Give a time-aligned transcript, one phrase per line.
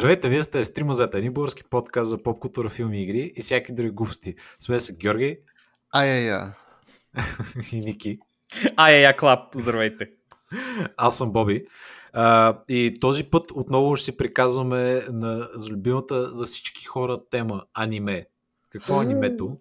[0.00, 3.72] Здравейте, вие сте Стрима за един български подкаст за поп култура, филми игри и всяки
[3.72, 4.34] други глупости.
[4.58, 5.38] С мен са Георги
[5.94, 6.54] Ай-я-я.
[7.72, 8.18] и Ники.
[8.76, 10.10] Ай-я-я, клап, здравейте.
[10.96, 11.66] Аз съм Боби.
[12.12, 18.26] А, и този път отново ще си приказваме на любимата за всички хора тема аниме.
[18.70, 19.58] Какво е анимето?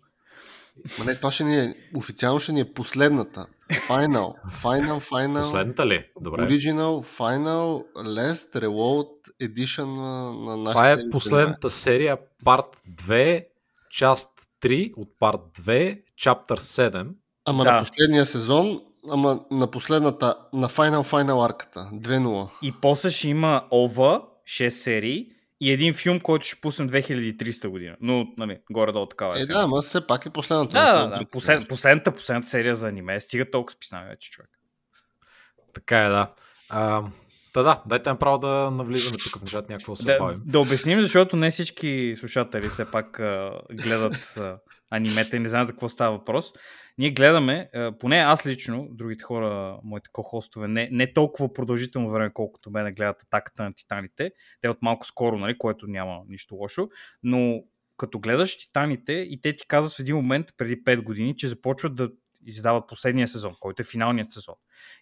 [0.99, 3.45] Ма не, това ще ни е, официално ще ни е последната.
[3.69, 4.33] Final.
[4.51, 5.41] Final, final.
[5.41, 6.05] Последната ли?
[6.21, 6.41] Добре.
[6.41, 9.07] Original, Final, Last, Reload
[9.41, 11.09] Edition на, на нашата Това е серия.
[11.09, 13.45] последната серия, парт 2,
[13.89, 14.29] част
[14.61, 17.07] 3 от парт 2, чаптър 7.
[17.45, 17.71] Ама Да.
[17.71, 21.89] на последния сезон, ама на последната, на Final, Final арката.
[21.93, 22.47] 2-0.
[22.61, 25.27] И после ще има ОВА, 6 серии
[25.61, 27.95] и един филм, който ще пуснем 2300 година.
[28.01, 29.41] Но, нали, горе-долу такава е.
[29.41, 30.73] Е, да, ама все пак е последната.
[30.73, 31.25] да, да, да.
[31.25, 33.21] Послед, последната, последната серия за аниме.
[33.21, 34.49] Стига толкова списания вече, човек.
[35.73, 36.33] Така е, да.
[36.69, 37.03] А,
[37.53, 40.39] та да, дайте направо да навлизаме тук в нещата, някакво се Да, бавим.
[40.45, 44.57] да обясним, защото не всички слушатели все пак а, гледат а,
[44.89, 46.53] анимета и не знаят за какво става въпрос.
[46.99, 47.69] Ние гледаме,
[47.99, 53.23] поне аз лично, другите хора, моите ко-хостове, не, не толкова продължително време, колкото мене гледат
[53.23, 54.31] атаката на титаните.
[54.61, 56.89] Те от малко скоро, нали, което няма нищо лошо.
[57.23, 57.63] Но
[57.97, 61.95] като гледаш титаните и те ти казват в един момент, преди 5 години, че започват
[61.95, 62.09] да
[62.45, 64.55] издават последния сезон, който е финалният сезон.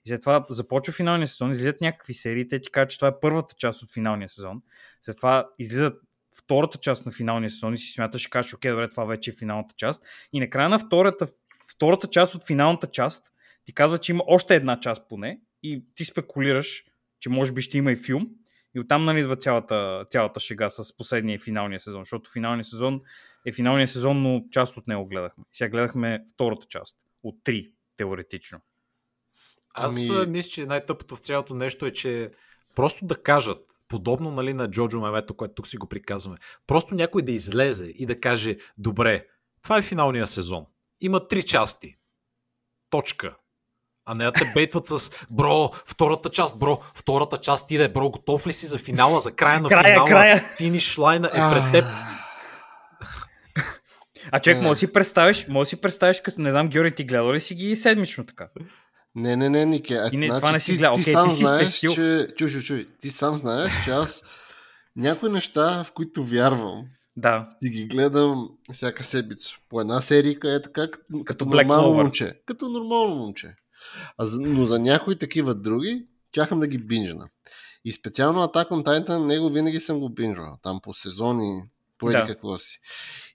[0.06, 3.20] И след това започва финалния сезон, излизат някакви серии, те ти кажат, че това е
[3.22, 4.62] първата част от финалния сезон.
[5.02, 6.02] След това излизат
[6.40, 9.76] втората част на финалния сезон и си смяташ, кажеш, окей, добре, това вече е финалната
[9.78, 10.04] част.
[10.34, 11.28] И накрая на втората,
[11.78, 13.32] втората част от финалната част
[13.66, 16.84] ти казва, че има още една част поне и ти спекулираш,
[17.20, 18.28] че може би ще има и филм.
[18.76, 23.02] И оттам нали идва цялата, цялата шега с последния и финалния сезон, защото финалния сезон
[23.46, 25.44] е финалния сезон, но част от него гледахме.
[25.54, 28.60] Сега гледахме втората част от три, теоретично.
[29.74, 32.32] Аз Ами- мисля, че най-тъпото в цялото нещо е, че
[32.76, 36.38] просто да кажат, подобно нали, на Джоджо Мемето, което тук си го приказваме,
[36.68, 39.26] просто някой да излезе и да каже, добре,
[39.64, 40.66] това е финалния сезон.
[41.02, 41.96] Има три части.
[42.90, 43.36] Точка.
[44.06, 48.48] А не да те бейтват с бро, втората част, бро, втората част иде, бро, готов
[48.48, 50.44] ли си за финала, за края на Края, финала, края.
[50.58, 51.86] финиш лайна е пред теб.
[54.32, 54.62] А човек, Е.
[54.62, 57.40] може да си представиш, може да си представиш, като не знам, Георги, ти гледал ли
[57.42, 58.48] си ги седмично така?
[59.16, 59.96] Не, не, не, Нике.
[59.96, 60.96] А, И не, значи, това не си ти, гледал.
[60.96, 61.94] Ти сам ти си знаеш, спестил.
[61.94, 62.28] че...
[62.38, 62.88] Чуй, чуй, чуй.
[63.02, 64.24] Ти сам знаеш, че аз
[64.96, 66.86] някои неща, в които вярвам,
[67.18, 67.48] Да.
[67.64, 69.56] си ги гледам всяка седмица.
[69.70, 72.04] По една серия е така, като, като нормално Clover.
[72.04, 72.42] момче.
[72.46, 73.56] Като нормално момче.
[74.18, 77.28] А за, но за някои такива други, чакам да ги бинжна.
[77.86, 80.58] И специално Attack on Titan, него винаги съм го бинжвал.
[80.64, 81.62] Там по сезони,
[81.98, 82.26] по Да.
[82.28, 82.80] какво си.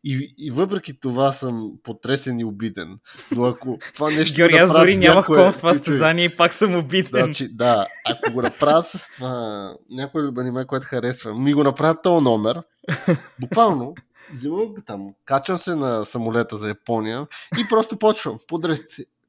[0.04, 2.98] И, и въпреки това съм потресен и обиден.
[3.30, 6.74] Но ако това нещо Георги, аз дори нямах кон в това състезание и пак съм
[6.76, 7.24] обиден.
[7.24, 12.24] Значи, да, ако го направят с това някой аниме, което харесвам, ми го направят този
[12.24, 12.62] номер,
[13.40, 13.94] буквално,
[14.32, 17.26] взимам там, качвам се на самолета за Япония
[17.60, 18.38] и просто почвам.
[18.48, 18.80] Подред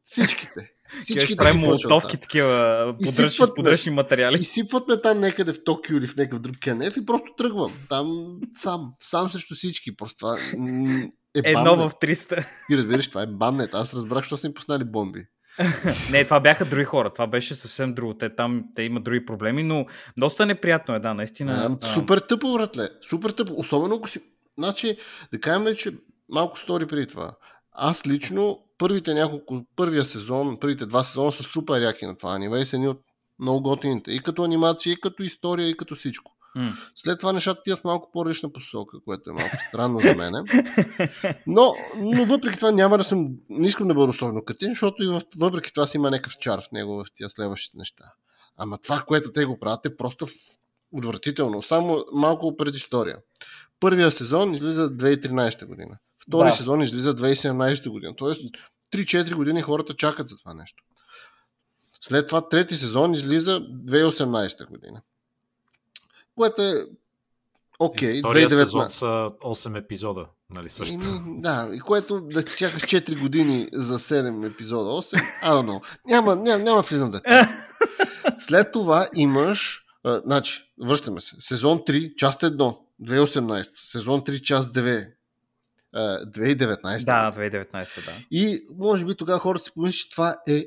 [0.03, 0.69] всичките.
[1.01, 2.19] Всички молотовки там.
[2.19, 4.37] такива, подръчни, подръчни материали.
[4.39, 7.73] И сипват ме там някъде в Токио или в някакъв друг кенеф и просто тръгвам.
[7.89, 9.95] Там сам, сам срещу всички.
[9.95, 11.91] Просто това е Едно баннет.
[11.91, 12.45] в 300.
[12.69, 13.73] Ти разбираш, това е баннет.
[13.73, 15.25] Аз разбрах, що са им пуснали бомби.
[16.11, 17.09] Не, това бяха други хора.
[17.13, 18.13] Това беше съвсем друго.
[18.13, 19.85] Те там те имат други проблеми, но
[20.17, 21.77] доста неприятно е, да, наистина.
[21.81, 22.89] А, супер тъпо, братле.
[23.09, 23.53] Супер тъпо.
[23.57, 24.21] Особено ако си...
[24.57, 24.97] Значи,
[25.33, 25.91] да кажем, че
[26.29, 27.31] малко стори преди това.
[27.71, 32.59] Аз лично, първите няколко, първия сезон, първите два сезона са супер яки на това аниме
[32.59, 33.01] и са едни от
[33.39, 34.11] много готините.
[34.11, 36.31] И като анимация, и като история, и като всичко.
[36.95, 40.39] След това нещата тия в малко по-различна посока, което е малко странно за мене.
[41.47, 45.07] Но, но въпреки това няма да съм, не искам да бъда особено катин, защото и
[45.07, 48.03] в, въпреки това си има някакъв чар в него, в тия следващите неща.
[48.57, 50.27] Ама това, което те го правят е просто
[50.91, 51.61] отвратително.
[51.61, 53.17] Само малко предистория.
[53.79, 55.97] Първия сезон излиза 2013 година.
[56.27, 56.55] Втори Да.
[56.55, 58.15] сезон излиза 2017 година.
[58.15, 58.41] Тоест
[58.93, 60.83] 3-4 години хората чакат за това нещо.
[62.01, 65.01] След това трети сезон излиза 2018 година.
[66.35, 66.73] Което е
[67.79, 68.63] окей, Втория 2019.
[68.63, 70.93] сезон са 8 епизода, нали също.
[70.93, 75.99] Еми, да, и което да чакаш 4 години за 7 епизода, 8, I don't know.
[76.07, 77.21] Няма, няма, няма влизам да
[78.39, 84.73] След това имаш, а, значи, връщаме се, сезон 3, част 1, 2018, сезон 3, част
[84.73, 85.07] 2,
[85.93, 87.05] а, 2019.
[87.05, 88.11] Да, 2019, да.
[88.31, 90.65] И може би тогава хората си помислят, че това е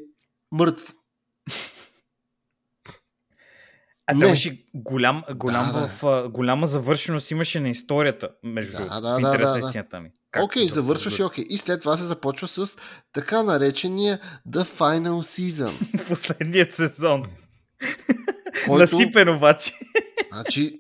[0.52, 0.92] мъртво.
[4.06, 4.26] А Не.
[4.26, 5.86] имаше голям, голям Да, да.
[5.88, 9.66] в, а, голяма завършеност имаше на историята, между Да, да, да, интерес да, да.
[9.66, 10.10] истината ми.
[10.30, 11.26] Как Окей, изобщо завършваш и завършва?
[11.26, 11.44] окей.
[11.48, 12.76] И след това се започва с
[13.12, 14.18] така наречения
[14.48, 16.06] The Final Season.
[16.08, 17.24] Последният сезон.
[18.66, 19.72] Който, Насипен обаче.
[20.32, 20.78] значи,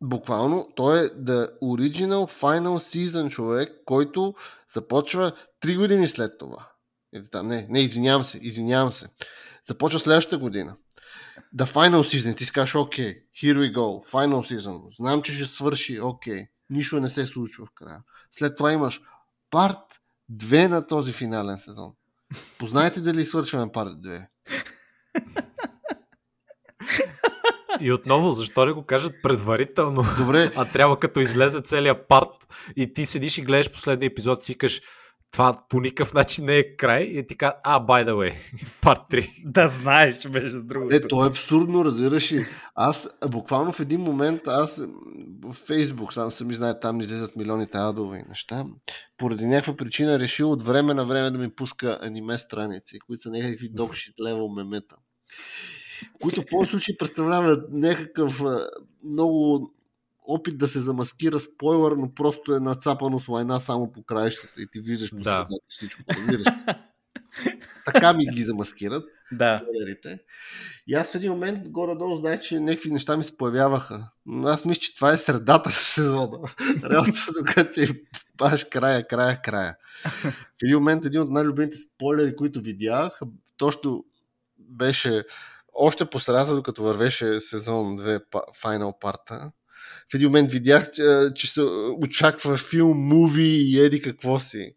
[0.00, 4.34] Буквално, той е the original final season човек, който
[4.74, 5.32] започва
[5.64, 6.68] 3 години след това.
[7.14, 9.06] Или там, не, не, извинявам се, извинявам се.
[9.66, 10.76] Започва следващата година.
[11.56, 14.96] The final season, ти си кажеш, окей, here we go, final season.
[14.96, 16.46] Знам, че ще свърши, окей.
[16.70, 18.02] Нищо не се случва в края.
[18.32, 19.00] След това имаш
[19.50, 20.00] парт
[20.32, 21.92] 2 на този финален сезон.
[22.58, 24.26] Познайте дали свършваме парт 2?
[27.80, 30.04] И отново, защо не го кажат предварително?
[30.18, 30.52] Добре.
[30.56, 32.28] А трябва като излезе целият парт
[32.76, 34.82] и ти седиш и гледаш последния епизод, си кажеш,
[35.30, 38.34] това по никакъв начин не е край и ти казва, а, by the way,
[38.82, 39.30] парт 3.
[39.44, 40.94] Да знаеш, между другото.
[40.94, 42.46] Не, то е абсурдно, разбираш ли.
[42.74, 44.82] Аз буквално в един момент, аз
[45.44, 48.64] в Фейсбук, сам сами знае, там излизат милионите адове и неща.
[49.18, 53.30] Поради някаква причина решил от време на време да ми пуска аниме страници, които са
[53.30, 54.96] някакви докшит левел мемета.
[56.22, 58.42] Които в повече случаи представляват някакъв
[59.04, 59.70] много
[60.28, 64.66] опит да се замаскира спойлер, но просто е нацапано с лайна само по краищата и
[64.66, 65.46] ти виждаш по Да.
[65.68, 66.02] всичко.
[66.10, 66.44] Разбираш.
[67.84, 69.58] така ми ги замаскират Да.
[69.62, 70.18] спойлерите.
[70.86, 74.08] И аз в един момент горе-долу знаех, че някакви неща ми се появяваха.
[74.26, 76.38] Но аз мисля, че това е средата на сезона.
[76.84, 78.02] Реално, докато че
[78.36, 79.76] паш края, края, края.
[80.30, 83.20] В един момент един от най-любимите спойлери, които видях,
[83.56, 84.04] точно
[84.58, 85.24] беше
[85.74, 89.52] още по средата, докато вървеше сезон 2 па- Final парта.
[90.12, 91.02] В един момент видях, че,
[91.34, 91.60] че се
[92.02, 94.74] очаква филм, муви и еди какво си.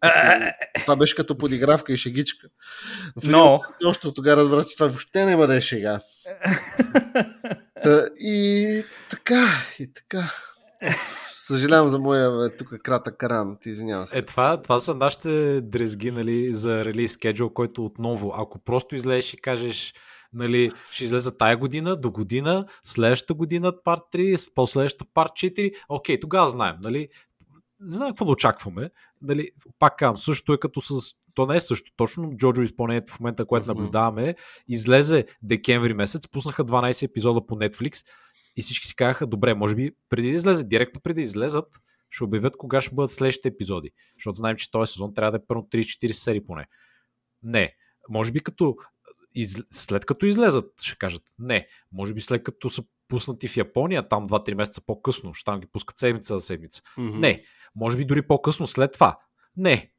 [0.80, 2.48] Това беше като подигравка и шегичка.
[3.16, 6.00] В един Но, точно тогава разбрах, че това въобще няма да е шега.
[8.20, 9.48] И така,
[9.78, 10.30] и така.
[11.46, 14.18] Съжалявам за моя тук кратък кран, ти извинявам се.
[14.18, 19.34] Е, това, това са нашите дрезги нали, за релиз скеджул, който отново, ако просто излезеш
[19.34, 19.94] и кажеш,
[20.32, 25.74] нали, ще излезе тая година, до година, следващата година парт 3, с последващата парт 4,
[25.88, 27.08] окей, тогава знаем, нали,
[27.80, 28.90] знаем какво да очакваме.
[29.22, 29.48] Нали,
[29.78, 33.44] пак казвам, също е като с то не е също точно, Джоджо изпълнението в момента,
[33.44, 34.34] което наблюдаваме,
[34.68, 38.06] излезе декември месец, пуснаха 12 епизода по Netflix
[38.56, 41.66] и всички си казаха, добре, може би преди да излезе, директно преди да излезат,
[42.10, 43.90] ще обявят кога ще бъдат следващите епизоди.
[44.16, 46.66] Защото знаем, че този сезон трябва да е първо 3-4 серии поне.
[47.42, 47.74] Не.
[48.08, 48.76] Може би като
[49.34, 49.56] из...
[49.70, 51.22] след като излезат, ще кажат.
[51.38, 51.66] Не.
[51.92, 55.66] Може би след като са пуснати в Япония, там 2-3 месеца по-късно, ще там ги
[55.66, 56.82] пускат седмица за седмица.
[56.98, 57.20] Мгм.
[57.20, 57.42] Не.
[57.74, 59.18] Може би дори по-късно след това.
[59.56, 59.92] Не.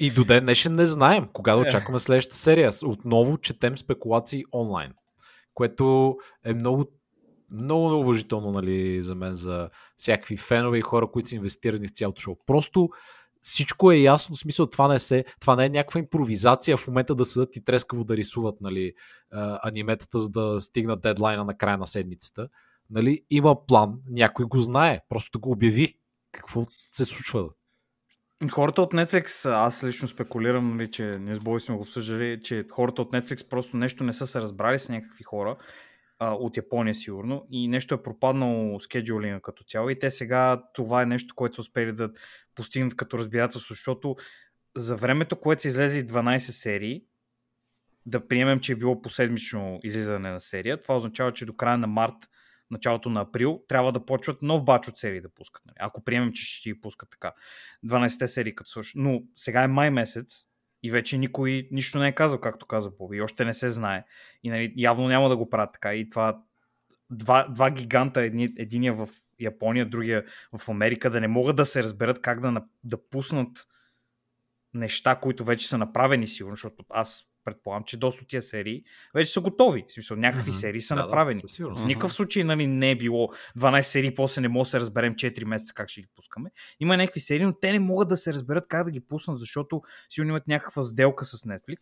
[0.00, 1.62] И до ден днешен не знаем кога да Е.
[1.62, 2.70] очакваме следващата серия.
[2.84, 4.92] Отново четем спекулации онлайн,
[5.54, 6.92] което е много
[7.50, 12.20] много неуважително нали, за мен, за всякакви фенове и хора, които са инвестирани в цялото
[12.20, 12.36] шоу.
[12.46, 12.88] Просто
[13.40, 17.14] всичко е ясно, в смисъл това не, се, това не е някаква импровизация в момента
[17.14, 18.92] да седат и трескаво да рисуват нали,
[19.62, 22.48] аниметата, за да стигнат дедлайна на края на седмицата.
[22.90, 25.94] Нали, има план, някой го знае, просто го обяви
[26.32, 27.48] какво се случва.
[28.50, 32.66] Хората от Netflix, аз лично спекулирам, нали, че ние с Бой сме го обсъждали, че
[32.70, 35.56] хората от Netflix просто нещо не са се разбрали с някакви хора
[36.20, 41.02] а, от Япония сигурно и нещо е пропаднало скеджулинга като цяло и те сега това
[41.02, 42.10] е нещо, което са успели да
[42.54, 44.16] постигнат като разбирателство, защото
[44.76, 47.02] за времето, което са излезе 12 серии,
[48.06, 51.86] да приемем, че е било поседмично излизане на серия, това означава, че до края на
[51.86, 52.28] март
[52.70, 55.66] началото на април, трябва да почват нов бач от серии да пускат.
[55.66, 55.76] Нали?
[55.80, 57.32] Ако приемем, че ще ги пускат така.
[57.86, 58.96] 12-те серии като свършат.
[58.96, 60.46] Но сега е май месец
[60.82, 63.16] и вече никой нищо не е казал, както каза Боби.
[63.16, 64.04] И още не се знае.
[64.42, 65.94] И нали, явно няма да го правят така.
[65.94, 66.42] И това
[67.10, 69.08] два, два гиганта, едни, единия в
[69.40, 70.24] Япония, другия
[70.58, 73.66] в Америка, да не могат да се разберат как да, да пуснат
[74.74, 78.82] неща, които вече са направени сигурно, защото аз предполагам, че доста от тия серии
[79.14, 79.84] вече са готови.
[79.88, 80.56] В смисъл, някакви Мгм.
[80.56, 81.40] серии са Да, да, направени.
[81.46, 81.84] сигурност.
[81.84, 85.14] В никакъв случай нали, не е било 12 серии, после не може да се разберем
[85.14, 86.50] 4 месеца как ще ги пускаме.
[86.80, 89.82] Има някакви серии, но те не могат да се разберат как да ги пуснат, защото
[90.10, 91.78] сигурно имат някаква сделка с Netflix.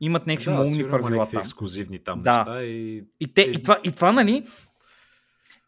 [0.00, 1.40] Имат някакви Да, има правила там.
[1.40, 2.38] ексклюзивни там Да.
[2.38, 4.46] неща и И, те, Е, и, това, и това, нали,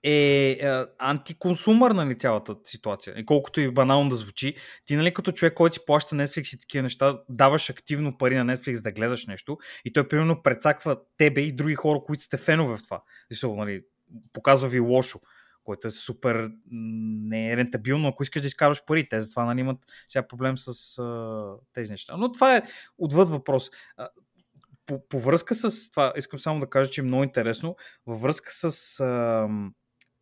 [0.03, 3.15] е, е антиконсумър, нали, цялата ситуация.
[3.19, 4.55] И колкото и банално да звучи,
[4.85, 8.57] ти, нали, като човек, който си плаща Netflix и такива неща, даваш активно пари на
[8.57, 12.77] Netflix да гледаш нещо и той, примерно, прецаква тебе и други хора, които сте фенове
[12.77, 13.03] в това.
[13.31, 13.83] Мисъл, нали,
[14.33, 15.19] показва ви лошо
[15.65, 19.09] което е супер не е рентабилно, ако искаш да изкарваш пари.
[19.09, 19.79] Те затова нали, имат
[20.09, 21.39] сега проблем с а,
[21.73, 22.17] тези неща.
[22.17, 22.63] Но това е
[22.99, 23.71] отвъд въпрос.
[23.97, 24.09] А,
[24.87, 28.51] по, по връзка с това, искам само да кажа, че е много интересно, във връзка
[28.53, 29.49] с а,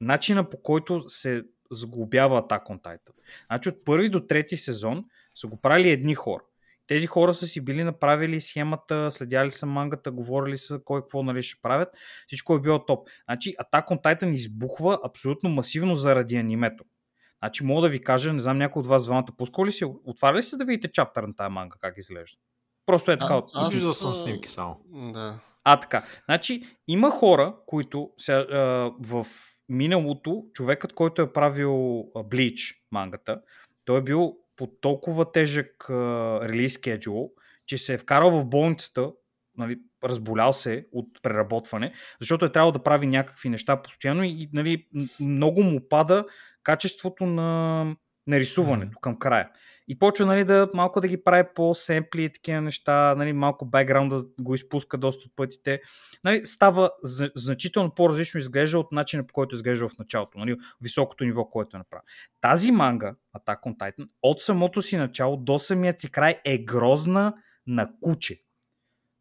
[0.01, 1.43] начина по който се
[1.73, 3.13] сглобява Attack on Titan.
[3.47, 5.05] Значи от първи до трети сезон
[5.35, 6.43] са го правили едни хора.
[6.87, 11.43] Тези хора са си били направили схемата, следяли са мангата, говорили са кой какво нали,
[11.43, 11.89] ще правят.
[12.27, 13.09] Всичко е било топ.
[13.25, 16.85] Значи Attack on Titan избухва абсолютно масивно заради анимето.
[17.43, 20.37] Значи мога да ви кажа, не знам някой от вас двамата пускал ли си, отваря
[20.37, 22.39] ли се да видите чаптър на тази манга, как изглежда?
[22.87, 23.35] Просто е така.
[23.35, 24.81] А, Аз аз виждал съм снимки само.
[25.13, 25.41] Да.
[25.65, 26.05] А, така.
[26.25, 28.59] Значи, има хора, които са, а,
[29.01, 29.27] в
[29.71, 33.41] миналото, човекът, който е правил Блич мангата,
[33.85, 35.91] той е бил по толкова тежък
[36.43, 37.31] релиз schedule,
[37.67, 39.13] че се е вкарал в болницата,
[39.57, 44.87] нали, разболял се от преработване, защото е трябвало да прави някакви неща постоянно и нали,
[45.21, 46.25] много му пада
[46.63, 47.97] качеството на,
[48.31, 49.51] на рисуването към края.
[49.89, 54.23] И почва нали, да малко да ги прави по-семпли и такива неща, нали, малко бекграунда
[54.41, 55.81] го изпуска доста от пътите.
[56.25, 56.91] Нали, става
[57.37, 61.79] значително по-различно изглежда от начина по който изглежда в началото, нали, високото ниво, което е
[61.79, 62.05] направил.
[62.41, 67.35] Тази манга, Attack on Titan, от самото си начало до самият си край е грозна
[67.67, 68.43] на куче.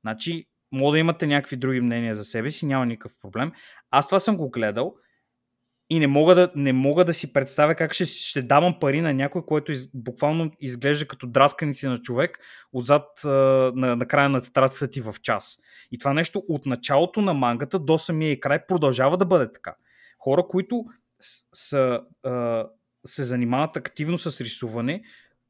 [0.01, 3.51] Значи, мога да имате някакви други мнения за себе си, няма никакъв проблем.
[3.91, 4.95] Аз това съм го гледал
[5.89, 9.13] и не мога да, не мога да си представя как ще, ще давам пари на
[9.13, 12.39] някой, който из, буквално изглежда като драсканици на човек
[12.73, 13.29] отзад а,
[13.75, 15.59] на, на края на тетрадката ти в час.
[15.91, 19.75] И това нещо от началото на мангата до самия и край продължава да бъде така.
[20.19, 20.85] Хора, които
[21.19, 22.67] с, с, а,
[23.05, 25.01] се занимават активно с рисуване,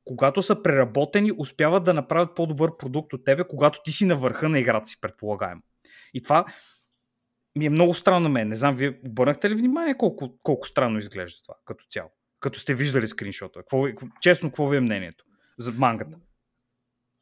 [0.05, 4.49] когато са преработени, успяват да направят по-добър продукт от тебе, когато ти си на върха
[4.49, 5.61] на играта си, предполагаем.
[6.13, 6.45] И това
[7.55, 8.47] ми е много странно на мен.
[8.47, 12.09] Не знам, вие обърнахте ли внимание колко, колко странно изглежда това като цяло?
[12.39, 13.59] Като сте виждали скриншота.
[13.59, 13.85] Какво,
[14.21, 15.25] честно, какво ви е мнението
[15.57, 16.17] за мангата?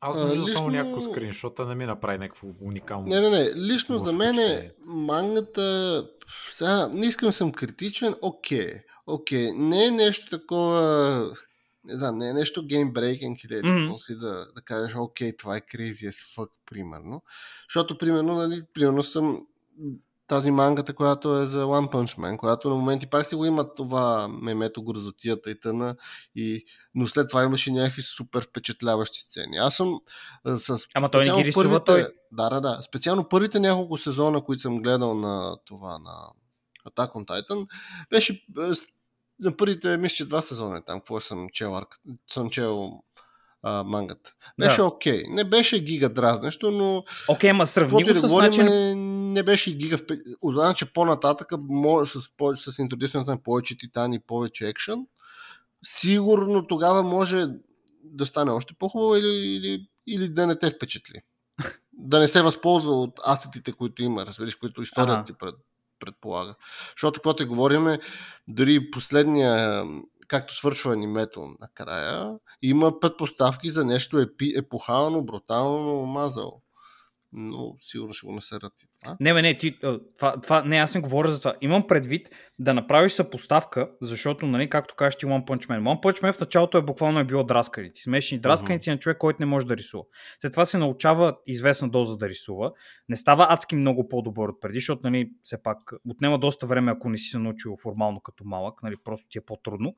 [0.02, 3.08] Аз съм А, виждал само лично- няколко скриншота, не ми направи някакво уникално.
[3.08, 3.54] Не, не, не.
[3.56, 4.74] Лично за мен впечатление.
[4.86, 6.08] мангата...
[6.52, 8.16] Сега, не искам да съм критичен.
[8.22, 8.74] Окей.
[9.08, 9.52] Окей.
[9.54, 11.36] Не е нещо такова...
[11.84, 13.98] Не знам, не е нещо геймбрейкинг или mm-hmm.
[13.98, 17.24] си да, да кажеш, окей, това е crazy as fuck, примерно.
[17.70, 19.48] Защото, примерно, нали, примерно съм
[20.28, 23.76] тази мангата, която е за One Punch Man, която на моменти пак си го има
[23.76, 25.96] това мемето грозотията и тъна,
[26.36, 26.66] и...
[26.96, 29.58] но след това имаше някакви супер впечатляващи сцени.
[29.58, 30.00] Аз съм
[30.46, 32.08] а, с Ама той не ги рисува той.
[32.32, 32.82] Да, да, да.
[32.88, 36.30] Специално първите няколко сезона, които съм гледал на това, на
[36.90, 37.68] Attack on Titan,
[38.10, 38.46] беше
[39.40, 41.82] за първите, мисля, че два сезона е там, какво съм чел,
[42.28, 43.02] съм чел
[43.68, 44.34] а, мангата.
[44.60, 44.86] Беше Да.
[44.86, 45.24] окей.
[45.30, 49.34] Не беше гига дразнещо, но Окей, ма сравни го с говорим, начин...
[49.34, 50.18] не беше гига впе...
[50.44, 55.06] Значи по-нататък, може с, по- с интродюсирането на повече титани, повече екшън,
[55.86, 57.48] сигурно тогава може
[58.04, 61.22] да стане още по-хубаво или, или, или да не те впечатли.
[61.94, 65.26] да не се възползва от асетите, които има, разбираш, които историята Ага.
[65.26, 65.56] ти пред,
[66.00, 66.56] предполага.
[66.96, 68.00] Защото, каквото и говориме,
[68.48, 69.84] дори последния,
[70.28, 76.62] както свършва анимето накрая, има предпоставки за нещо епи, епохално, брутално, мазало.
[77.32, 79.18] Но сигурно ще го насерат това.
[79.20, 81.56] Не, бе, не, ти, а, това, това, не, аз не говоря за това.
[81.62, 85.82] Имам предвид да направиш съпоставка, защото, нали, както кажеш ти One Punch Man.
[85.82, 88.04] One Punch Man в началото е буквално е било драсканици.
[88.04, 90.04] Смешни драсканици на човек, който не може да рисува.
[90.40, 92.72] След това се научава известна доза да рисува.
[93.10, 95.78] Не става адски много по-добър от преди, защото, нали, все пак
[96.10, 99.42] отнема доста време, ако не си се научил формално като малък, нали, просто ти е
[99.42, 99.96] по-трудно.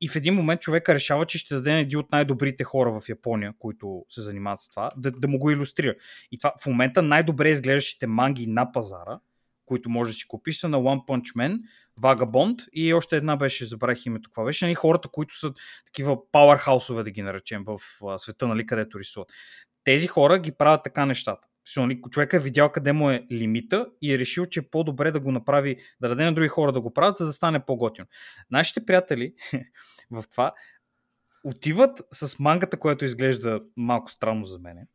[0.00, 3.52] И в един момент човека решава, че ще даде един от най-добрите хора в Япония,
[3.58, 5.94] които се занимават с това, да, да му го иллюстрира.
[6.32, 9.18] И това в момента най-добре изглеждащите манги на пазара,
[9.66, 11.60] които може да си купиш, са на One Punch Man,
[12.00, 15.52] Vagabond и още една беше, забравих името, каква беше, нали, хората, които са
[15.86, 17.78] такива пауърхаусове, да ги наречем, в
[18.18, 19.28] света, нали, където рисуват.
[19.84, 21.48] Тези хора ги правят така нещата.
[22.10, 25.32] Човек е видял къде му е лимита и е решил, че е по-добре да го
[25.32, 28.06] направи, да даде на други хора да го правят, за да стане по-готино.
[28.50, 29.34] Нашите приятели
[30.10, 30.52] в това
[31.44, 34.86] отиват с мангата, която изглежда малко странно за мене.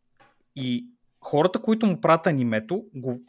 [0.55, 0.87] И
[1.21, 3.21] хората, които му правят анимето, го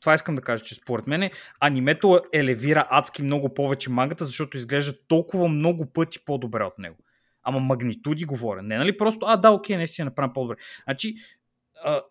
[0.00, 4.98] това искам да кажа, че според мен анимето елевира адски много повече мангата, защото изглежда
[5.08, 6.96] толкова много пъти по-добре от него.
[7.42, 8.62] Ама магнитуди говоря.
[8.62, 10.56] Не, нали просто, а да, окей, наистина направим по-добре.
[10.84, 11.14] Значи,
[11.84, 12.02] а,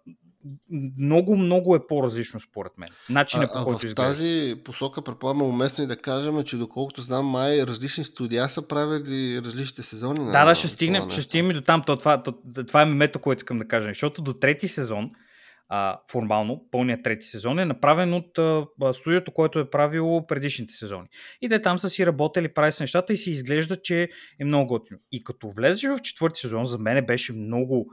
[0.98, 2.90] много, много е по-различно според мен.
[3.10, 3.96] Начинът по който в изглежда.
[3.96, 9.42] тази посока предполагам уместно и да кажем, че доколкото знам, май различни студия са правили
[9.42, 10.32] различните сезони.
[10.32, 11.84] Да, да, ще стигнем, ще стигнем и до там.
[11.86, 12.34] То, това, то,
[12.68, 13.88] това е мемето, което искам да кажа.
[13.88, 15.12] Защото до трети сезон,
[15.70, 21.08] а, формално, пълният трети сезон е направен от а, студиото, което е правило предишните сезони.
[21.42, 24.68] И те там са си работили, прави се нещата и си изглежда, че е много
[24.68, 25.00] готино.
[25.12, 27.92] И като влезеш в четвърти сезон, за мен беше много,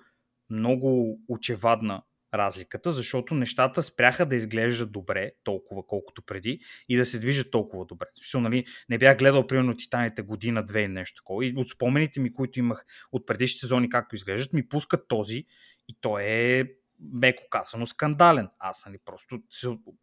[0.50, 2.02] много очевадна
[2.34, 7.84] разликата, защото нещата спряха да изглеждат добре, толкова колкото преди, и да се движат толкова
[7.84, 8.06] добре.
[8.18, 11.46] Смисъл, нали, не бях гледал, примерно, Титаните година, две и нещо такова.
[11.46, 15.44] И от спомените ми, които имах от предишни сезони, както изглеждат, ми пускат този
[15.88, 16.64] и той е
[17.12, 18.48] меко казано скандален.
[18.58, 19.42] Аз нали, просто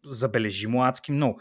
[0.04, 1.40] забележимо адски много.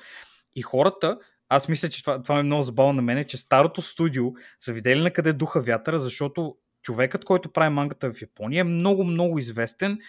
[0.55, 1.17] И хората,
[1.49, 4.25] аз мисля, че това, това е много забавно на мен, че старото студио
[4.59, 9.03] са видели на къде духа вятъра, защото човекът, който прави мангата в Япония е много,
[9.03, 9.99] много известен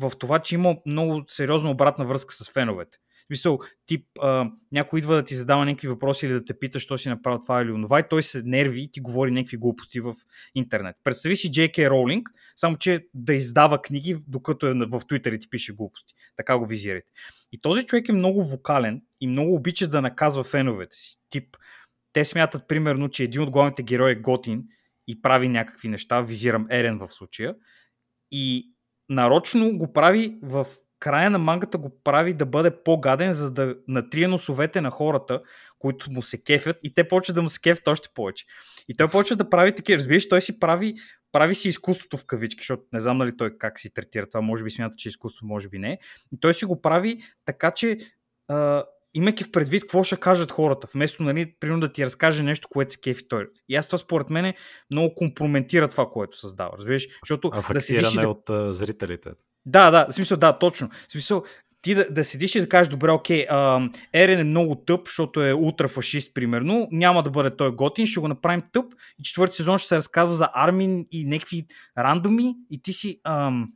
[0.00, 2.98] в това, че има много сериозна обратна връзка с феновете.
[3.30, 6.98] Мисъл, тип, а, някой идва да ти задава някакви въпроси или да те пита, що
[6.98, 10.14] си направил това или онова, и той се нерви и ти говори някакви глупости в
[10.54, 10.96] интернет.
[11.04, 11.90] Представи си J.K.
[11.90, 16.14] Роулинг, само че да издава книги, докато е в Твитър и ти пише глупости.
[16.36, 17.08] Така го визирайте.
[17.52, 21.18] И този човек е много вокален и много обича да наказва феновете си.
[21.30, 21.56] Тип,
[22.12, 24.64] те смятат примерно, че един от главните герои е готин
[25.08, 27.54] и прави някакви неща, визирам Ерен в случая,
[28.30, 28.73] и
[29.08, 30.66] нарочно го прави в
[31.00, 35.42] края на мангата го прави да бъде по-гаден, за да натрие носовете на хората,
[35.78, 38.44] които му се кефят и те почват да му се кефят още повече.
[38.88, 40.94] И той почва да прави такива, разбираш, той си прави,
[41.32, 44.64] прави си изкуството в кавички, защото не знам нали той как си третира това, може
[44.64, 45.98] би смята, че е изкуство, може би не.
[46.32, 47.98] И той си го прави така, че
[49.14, 52.92] имайки в предвид какво ще кажат хората, вместо нали, примерно да ти разкаже нещо, което
[52.92, 53.46] се кефи той.
[53.68, 54.54] И аз това според мен
[54.92, 56.70] много компрометира това, което създава.
[56.78, 57.06] Разбираш?
[57.22, 58.28] Защото да седиш и да...
[58.28, 59.30] от uh, зрителите.
[59.66, 60.88] Да, да, в смисъл, да, точно.
[61.08, 61.42] В смисъл,
[61.82, 65.42] ти да, да седиш и да кажеш, добре, окей, а, Ерен е много тъп, защото
[65.42, 68.84] е ултрафашист, примерно, няма да бъде той готин, ще го направим тъп
[69.18, 71.66] и четвърти сезон ще се разказва за Армин и някакви
[71.98, 73.20] рандоми и ти си...
[73.24, 73.68] Ам,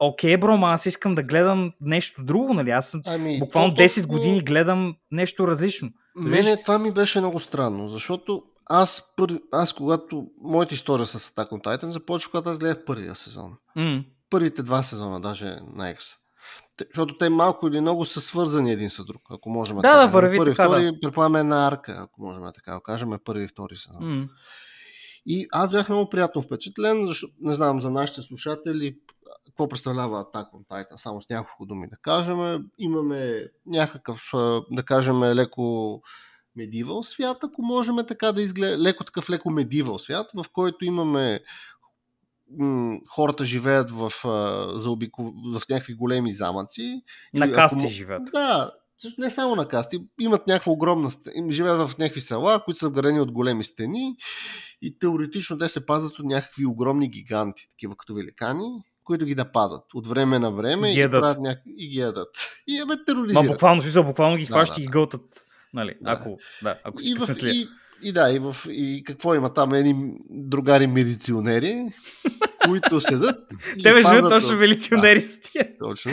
[0.00, 2.70] Окей, бро, ма аз искам да гледам нещо друго, нали?
[2.70, 5.90] Аз ами, буквално то, 10 години гледам нещо различно.
[6.16, 9.40] Мене това ми беше много странно, защото аз, пър...
[9.52, 13.52] аз когато моята история с Attack on Titan започва, когато аз гледах първия сезон.
[13.76, 14.04] Mm.
[14.30, 16.16] Първите два сезона, даже на X.
[16.94, 20.38] Защото те малко или много са свързани един с друг, ако можем да, да, върви
[20.38, 21.00] Първи, така, втори, да.
[21.00, 24.02] предполагаме една арка, ако можем така да кажем, първи и втори сезон.
[24.02, 24.28] Mm.
[25.26, 28.96] И аз бях много приятно впечатлен, защото не знам за нашите слушатели
[29.46, 32.68] какво представлява Attack on Titan, само с няколко думи да кажем.
[32.78, 34.30] Имаме някакъв,
[34.70, 36.00] да кажем, леко
[36.56, 41.40] медивал свят, ако можем така да изгледа, леко такъв леко медивал свят, в който имаме
[42.58, 44.12] м- хората живеят в,
[44.74, 47.02] за обико, в някакви големи замъци.
[47.34, 48.22] На касти ако, живеят.
[48.32, 48.72] Да,
[49.18, 53.20] не само на касти, имат някаква огромна стена, живеят в някакви села, които са вградени
[53.20, 54.16] от големи стени
[54.82, 59.84] и теоретично те се пазят от някакви огромни гиганти, такива като великани, които ги нападат
[59.94, 61.58] от време на време ги и, правят няк...
[61.76, 62.28] и ги ядат.
[62.66, 63.44] И абе тероризират.
[63.44, 64.82] Ма буквално, смисъл, буквално ги хващат да, да.
[64.82, 65.22] и ги гълтат.
[65.74, 66.10] Нали, да.
[66.10, 67.68] ако, да, ако и, в, и,
[68.02, 69.74] и да, и, в, и какво има там?
[69.74, 71.88] Едни другари милиционери,
[72.64, 73.52] които седат.
[73.82, 74.60] Те ме живат точно от...
[74.60, 75.78] милиционери с тия.
[75.78, 76.12] Точно.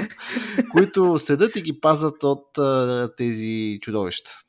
[0.71, 4.39] които седат и ги пазат от а, тези чудовища.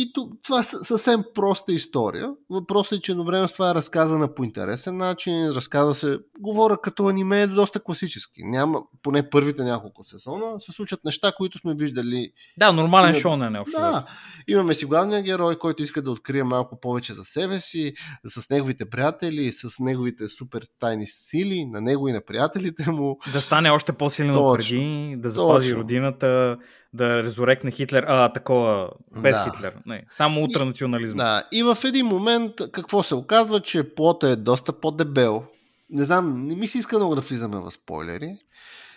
[0.00, 2.30] И това е съвсем проста история.
[2.50, 7.08] Въпросът е, че време с това е разказана по интересен начин, разказва се, говоря като
[7.08, 8.40] аниме е доста класически.
[8.44, 12.32] Няма, поне първите няколко сезона се случат неща, които сме виждали.
[12.58, 13.80] Да, нормален шоу не е общо.
[13.80, 14.06] Да,
[14.48, 18.90] имаме си главния герой, който иска да открие малко повече за себе си, с неговите
[18.90, 23.18] приятели, с неговите супер тайни сили, на него и на приятелите му.
[23.32, 25.80] Да стане още по-силен от преди, да запази Точно.
[25.82, 26.58] родината,
[26.92, 28.90] да резорекне Хитлер, а такова,
[29.22, 29.44] без да.
[29.44, 29.74] Хитлер.
[29.86, 31.16] Не, само ултранационализъм.
[31.16, 35.44] Да, и в един момент какво се оказва, че плота е доста по-дебел.
[35.90, 38.38] Не знам, не ми се иска много да влизаме в спойлери.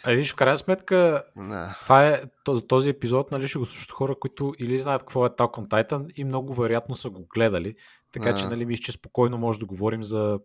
[0.03, 1.75] А виж, в крайна сметка, да.
[1.81, 5.29] това е, този, този епизод, нали, ще го слушат хора, които или знаят какво е
[5.29, 7.75] Attack on Titan и много вероятно са го гледали.
[8.11, 8.37] Така да.
[8.37, 10.39] че, нали, мисля, че спокойно може да говорим за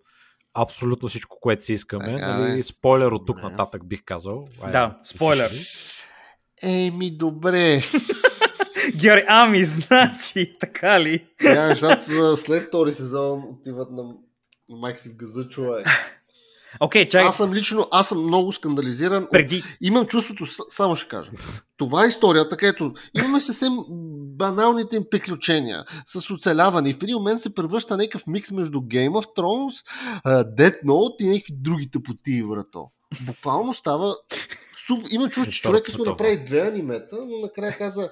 [0.54, 2.12] абсолютно всичко, което си искаме.
[2.12, 3.50] Нали, спойлер от тук да.
[3.50, 4.48] нататък бих казал.
[4.62, 5.50] Ай, да, спойлер.
[6.62, 7.82] Еми, добре.
[8.96, 11.26] Георги, ами, значи, така ли?
[11.40, 14.02] Сега нещата след втори сезон отиват на
[14.68, 15.86] майк си в газа, човек.
[16.80, 17.28] Окей, okay, чакай.
[17.28, 19.26] Аз съм лично, аз съм много скандализиран.
[19.30, 19.62] Преди...
[19.80, 21.30] Имам чувството, само ще кажа.
[21.76, 23.72] Това е историята, където имаме съвсем
[24.36, 26.90] баналните им приключения с оцеляване.
[26.90, 29.86] И в един момент се превръща някакъв микс между Game of Thrones,
[30.58, 32.86] Death Note и някакви други тъпоти, врато.
[33.26, 34.16] Буквално става
[34.88, 38.10] суп, има чувство, че човек сме направи две анимета, но накрая каза,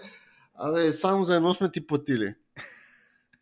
[0.55, 2.35] абе, само за едно сме ти платили.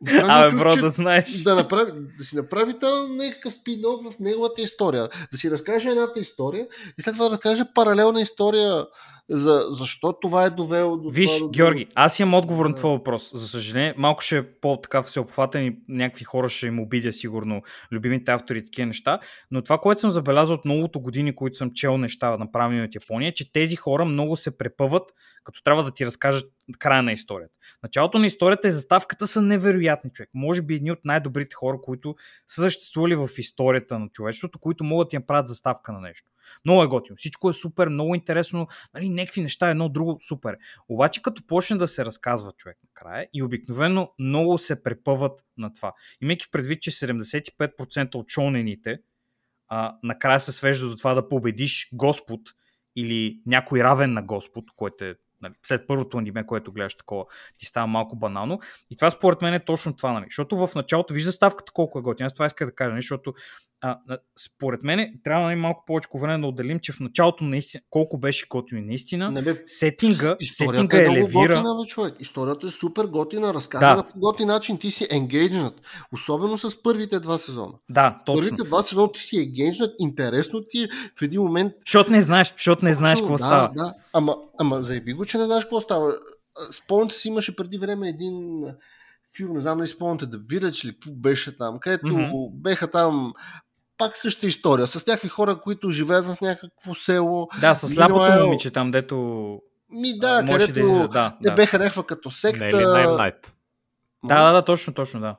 [0.09, 1.43] Абе, бро, да знаеш.
[1.43, 5.09] Да, направи, да си направи там някакъв спин в неговата история.
[5.33, 6.67] Да си разкаже едната история
[6.99, 8.87] и след това да разкаже паралелна история
[9.31, 11.47] за, защо това е довело до Виж, това.
[11.47, 12.77] до- Георги, аз имам отговор на Да.
[12.77, 13.31] твой въпрос.
[13.35, 18.33] За съжаление, малко ще е по-така всеобхватен и някакви хора ще им обидя сигурно любимите
[18.33, 19.19] автори и такива неща,
[19.51, 23.29] но това, което съм забелязал от многото години, които съм чел неща, направени от Япония,
[23.29, 25.03] е, че тези хора много се препъват,
[25.45, 26.45] като трябва да ти разкажат
[26.79, 27.55] края на историята.
[27.83, 30.31] Началото на историята и заставката са невероятни, човек.
[30.35, 35.07] Може би едни от най-добрите хора, които са съществували в историята на човечеството, които могат
[35.07, 36.31] да ти направят заставка на нещо.
[36.65, 37.17] Много е готино.
[37.17, 38.67] Всичко е супер, много интересно.
[38.95, 40.57] Нали, някакви неща, едно друго, супер.
[40.89, 45.93] Обаче като почне да се разказва човек накрая и обикновено много се препъват на това.
[46.23, 48.99] Имайки предвид, че 75% от шонените
[49.69, 52.41] а, накрая се свежда до това да победиш Господ
[52.97, 57.25] или някой равен на Господ, което е нали, след първото аниме, което гледаш такова,
[57.59, 58.59] ти става малко банално.
[58.91, 60.25] И това според мен е точно това, нали?
[60.25, 62.27] Защото в началото вижда ставката колко е готина.
[62.27, 63.03] Аз това иска да кажа, нали?
[63.03, 63.35] защото
[63.87, 68.19] а, според мен трябва нали, малко повече време да отделим, че в началото наистина, колко
[68.19, 71.55] беше готино наистина, Не бе, сетинга, сетинга е елевира.
[71.55, 72.15] готина, бе, човек.
[72.21, 74.09] Историята е супер готина, разказана Да.
[74.09, 74.79] по готин начин.
[74.79, 75.81] Ти си енгейджнат.
[76.13, 77.73] Особено с първите два сезона.
[77.89, 78.41] Да, точно.
[78.41, 81.73] Първите два сезона ти си енгейджнат, интересно ти е в един момент.
[81.87, 83.71] Защото не знаеш, защото не знаеш какво да, става.
[83.77, 86.09] Да, ама, ама заеби го, че не знаеш какво става.
[86.11, 88.65] А, Спомняте си, имаше преди време един
[89.37, 92.31] филм, не знам дали спомняте, да Village ли, какво беше там, където Мгм.
[92.53, 93.33] беха там
[93.99, 97.49] пак същата история, с някакви хора, които живеят в някакво село.
[97.61, 99.17] Да, с сляпото Meanwhile- момиче там, дето
[99.91, 101.09] Ми да, където да.
[101.09, 101.55] Да, те да.
[101.55, 102.65] беха някаква като секта.
[102.65, 102.83] Не е ли
[104.25, 105.37] да, да, да, точно, точно, да.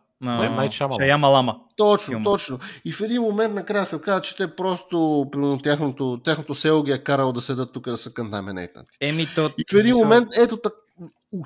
[0.72, 1.00] Шамалан.
[1.00, 1.56] Шаяма Лама.
[1.76, 2.24] Точно, филма.
[2.24, 2.60] точно.
[2.86, 6.92] И в един момент накрая се оказа, че те просто, примерно, тяхното, тяхното село ги
[6.92, 8.98] е карало да седат тук да са контаминейтнати.
[9.02, 9.52] Еми, то...
[9.58, 10.74] И в един момент, ето так,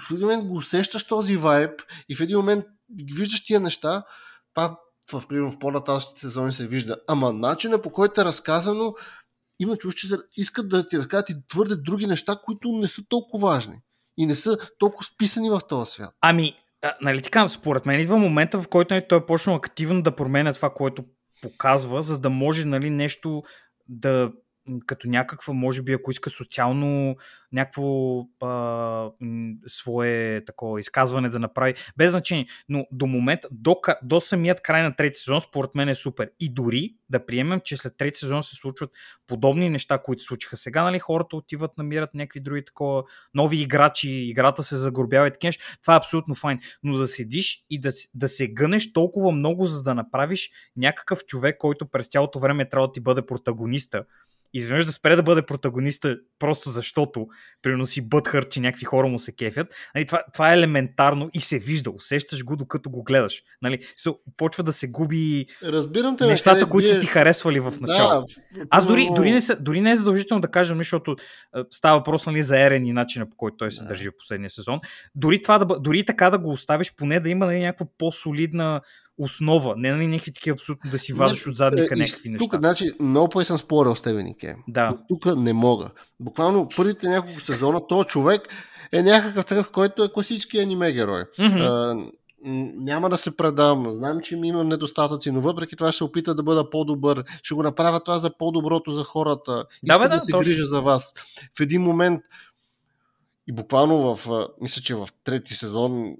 [0.10, 1.72] в един момент го усещаш този вайб
[2.10, 2.66] и в един момент
[3.16, 4.04] виждаш тия неща,
[4.54, 4.78] това
[5.12, 6.96] в, примерно, в по-нататъчните сезони се вижда.
[7.08, 8.94] Ама начина по който е разказано,
[9.60, 13.50] има чувство, че искат да ти разкажат и твърде други неща, които не са толкова
[13.50, 13.82] важни
[14.18, 16.14] и не са толкова вписани в този свят.
[16.22, 20.02] Ами, а, нали така, според мен идва момента, в който нали, той е почнал активно
[20.02, 21.04] да променя това, което
[21.42, 23.44] показва, за да може нали, нещо
[23.88, 24.32] да
[24.86, 27.16] като някаква, може би, ако иска социално
[27.52, 29.10] някакво а,
[29.68, 32.46] свое такова изказване да направи, без значение.
[32.70, 36.32] Но до момента, до, до самият край на трети сезон, според мен е супер.
[36.40, 38.90] И дори да приемем, че след трети сезон се случват
[39.28, 43.04] подобни неща, които случиха сега, нали, хората отиват, намират някакви други такова,
[43.34, 46.60] нови играчи, играта се загорбява и нещо, това е абсолютно файн.
[46.84, 51.58] Но да седиш и да, да се гънеш толкова много, за да направиш някакъв човек,
[51.58, 54.04] който през цялото време трябва да ти бъде протагониста,
[54.54, 57.28] изведнъж да спре да бъде протагониста, просто защото,
[57.62, 59.68] примерно си бътхър, че някакви хора му се кефят.
[59.96, 63.42] Нали, това, това е елементарно и се вижда, усещаш го докато го гледаш.
[63.62, 66.28] Нали, so, почва да се губи Разбирам те.
[66.28, 67.00] нещата, накъде които биеш.
[67.00, 68.34] ти харесвали в началото.
[68.54, 71.16] Да, Аз дори, дори, не, дори не е задължително да кажем, защото
[71.54, 73.88] а, става въпрос нали, за Ерен и начина по който той се Да.
[73.88, 74.80] държи в последния сезон.
[75.16, 78.82] Дори, това да, дори така да го оставиш, поне да има нали, някаква по-солидна
[79.18, 79.74] основа.
[79.78, 82.44] Не нали, някакви такива абсолютно да си вадиш от задника Е, някакви неща.
[82.46, 84.56] Тук, значи, много пъти съм спорил с тебе, Нике.
[84.68, 84.92] Да.
[85.08, 85.90] Тук не мога.
[86.20, 88.48] Буквално първите няколко сезона, този човек
[88.92, 91.24] е някакъв такъв, който е класически аниме герой.
[91.40, 91.58] Мгм.
[91.58, 91.96] А,
[92.76, 93.96] няма да се предам.
[93.96, 97.24] Знам, че ми имам недостатъци, но въпреки това ще се опита да бъда по-добър.
[97.44, 99.52] Ще го направя това за по-доброто за хората.
[99.52, 100.50] Да, Искам бе, да, да, се точно.
[100.52, 101.14] грижа за вас.
[101.58, 102.22] В един момент
[103.48, 106.16] и буквално в, мисля, че в трети сезон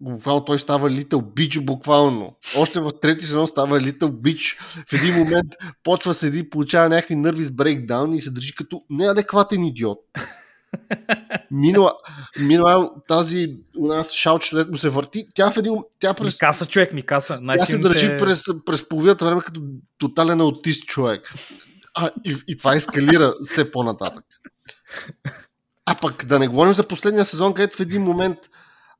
[0.00, 2.36] буквално той става Little Bitch буквално.
[2.56, 4.60] Още в трети сезон става Little Bitch.
[4.88, 5.52] В един момент
[5.82, 9.98] почва седи, получава някакви нърви с брейкдаун и се държи като неадекватен идиот.
[11.50, 11.92] Минала,
[12.40, 16.66] минала тази у нас шалче, дето му се върти, тя в един тя през, Микаса,
[16.66, 17.40] човек, Микаса.
[17.58, 19.62] тя се държи през, през половината време като
[19.98, 21.34] тотален аутист човек.
[21.94, 24.24] А, и, и това ескалира все по-нататък.
[25.86, 28.38] А пък да не говорим за последния сезон, където в един момент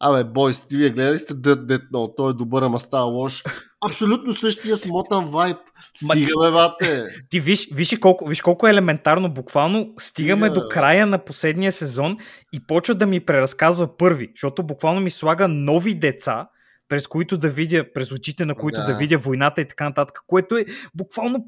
[0.01, 3.43] Абе, бойс, ти вие гледали сте Dead Dead No, той е добър, ама става лош.
[3.87, 5.57] Абсолютно същия смотан вайб.
[5.97, 7.07] Стига, бе, бате.
[7.31, 9.33] Ти виж, виж, колко, виж колко е елементарно.
[9.35, 12.17] Буквално стигаме Стига, до края на последния сезон
[12.53, 16.49] и почва да ми преразказва първи, защото буквално ми слага нови деца,
[16.89, 18.87] през които да видя, през очите на които Да.
[18.87, 21.45] да видя войната и така нататък, което е буквално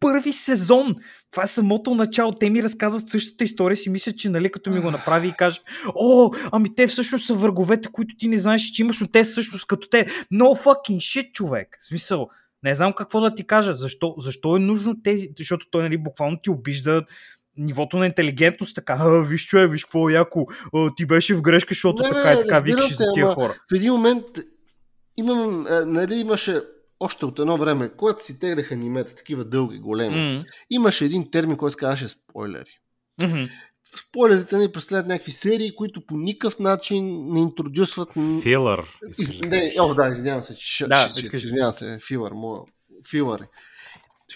[0.00, 0.94] първи сезон.
[1.30, 2.32] Това е самото начало.
[2.32, 5.60] Те ми разказват същата история си мисля, че нали, като ми го направи и каже,
[5.94, 9.66] о, ами те всъщност са враговете, които ти не знаеш, че имаш, но те всъщност
[9.66, 10.06] като те.
[10.32, 11.78] No fucking shit, човек.
[11.80, 12.28] В смисъл,
[12.62, 13.74] не знам какво да ти кажа.
[13.74, 17.04] Защо, защо е нужно тези, защото той нали, буквално ти обижда
[17.56, 21.42] нивото на интелигентност, така, а, виж човек, виж какво е яко, а, ти беше в
[21.42, 23.54] грешка, защото Не, така и така викаш за тия хора.
[23.70, 24.24] В един момент
[25.16, 26.60] имам, нали имаше
[27.00, 31.56] още от едно време, когато си теглеха анимета, такива дълги, големи, М, имаше един термин,
[31.56, 32.78] който се казваше спойлери.
[33.22, 33.44] мгм.
[33.96, 38.08] спойлерите ни представят някакви серии, които по никакъв начин не интродюсват...
[38.42, 38.98] Филър.
[39.18, 39.40] Из...
[39.40, 40.54] Не, о, да, извинявам се.
[40.58, 40.88] Ш...
[40.88, 41.32] Да, ш...
[41.32, 42.32] Извинявам се, филър.
[42.34, 42.60] Моя...
[43.10, 43.46] Филър.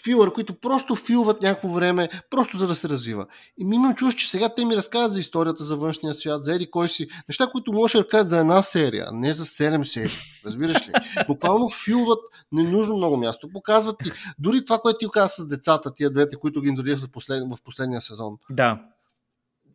[0.05, 3.26] Филър, които просто филват някакво време, просто за да се развива.
[3.59, 6.55] И ми имам чувство, че сега те ми разказват за историята, за външния свят, за
[6.55, 7.09] еди кой си.
[7.28, 10.16] Неща, които може да разкажат за една серия, не за 7 серии.
[10.46, 10.92] Разбираш ли?
[11.26, 12.18] Буквално филват
[12.52, 13.48] ненужно много място.
[13.52, 14.11] Показват ти.
[14.38, 17.42] Дори това, което ти каза с децата, тия двете, които ги интродюсват в, послед...
[17.50, 18.37] в последния сезон.
[18.50, 18.81] Да.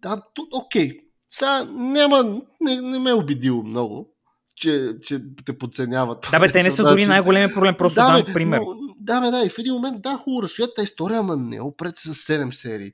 [0.02, 1.00] Да, тут, окей.
[1.30, 4.10] Сега няма, не, не ме е убедил много,
[4.56, 6.28] че, че те подценяват.
[6.32, 8.60] Да, бе, те не са дори най-големия проблем, просто да, дам пример.
[8.60, 11.62] Но, да, бе, да, и в един момент, да, хубаво, разширят тази история, ама не
[11.62, 12.92] опрете с 7 серии.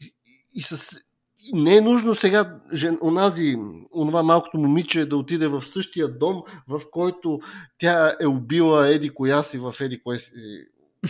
[0.00, 0.14] И,
[0.54, 0.96] и, с...
[1.38, 3.56] И не е нужно сега жен, онази,
[3.94, 7.40] онова малкото момиче да отиде в същия дом, в който
[7.78, 10.32] тя е убила Еди коя си в Еди кое си.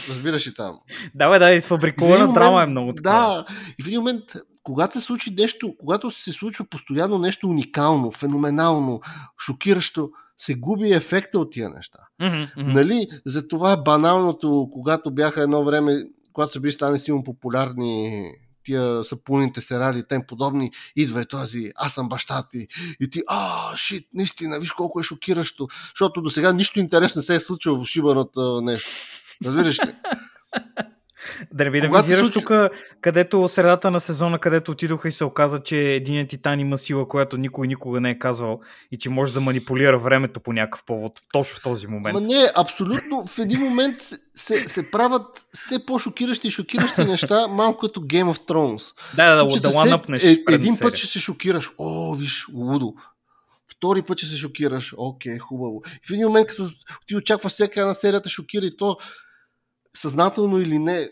[0.09, 0.79] Разбираш ли там?
[1.15, 3.11] Да, бе, да, изфабрикувана драма е много така.
[3.11, 3.45] Да,
[3.79, 4.25] и в един момент,
[4.63, 9.01] когато се случи нещо, когато се случва постоянно нещо уникално, феноменално,
[9.47, 11.99] шокиращо, се губи ефекта от тия неща.
[12.21, 12.45] Мгм.
[12.57, 18.25] Нали, затова е баналното, когато бяха едно време, когато са били стане силно популярни
[18.65, 22.67] тия сапуните сериали и тем подобни, идва е този, аз съм баща ти
[23.01, 27.23] и ти, а, шит, наистина, виж колко е шокиращо, защото до сега нищо интересно не
[27.25, 28.91] се е случило в шибаното нещо.
[29.45, 29.95] Разбираш ли?
[31.53, 32.53] Да не би да визираш случи- тук,
[33.01, 37.37] където средата на сезона, където отидоха и се оказа, че един титан има сила, която
[37.37, 38.61] никой никога не е казвал
[38.93, 42.15] и че може да манипулира времето по някакъв повод, точно в този момент.
[42.15, 43.97] Ма не, абсолютно в един момент
[44.35, 48.95] се, се, правят все по-шокиращи и шокиращи неща, малко като Game of Thrones.
[49.17, 50.25] Да, да, да, Случи да се ланъпнеш.
[50.25, 51.71] е, един път ще се шокираш.
[51.79, 52.95] О, виж, лудо.
[53.73, 54.95] Втори път ще се шокираш.
[54.97, 55.83] Окей, хубаво.
[55.87, 56.71] И в един момент, като
[57.07, 58.97] ти очакваш всяка една серията шокира и то
[59.97, 61.09] съзнателно или не,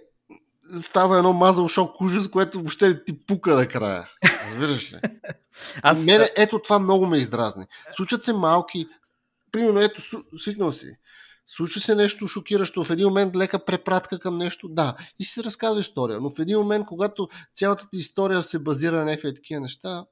[0.82, 4.08] става едно мазал шок ужас, което въобще не ти пука накрая.
[4.46, 4.98] Разбираш ли?
[5.82, 7.66] Аз, Мене, ето това много ме издразни.
[7.96, 8.86] Случват се малки,
[9.52, 10.02] примерно, ето,
[10.38, 10.96] свикнал си.
[11.46, 15.44] Случва се нещо шокиращо, в един момент лека препратка към нещо, да, и си се
[15.44, 19.60] разказва история, но в един момент, когато цялата ти история се базира на някакви такива
[19.60, 20.04] неща,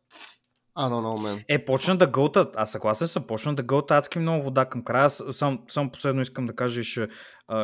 [0.79, 1.45] а, но, но, мен.
[1.49, 2.55] Е, почна да гълтат.
[2.57, 5.05] Аз съгласен съм, почна да гълта адски много вода към края.
[5.05, 7.09] Аз Сам, само последно искам да кажа, ще,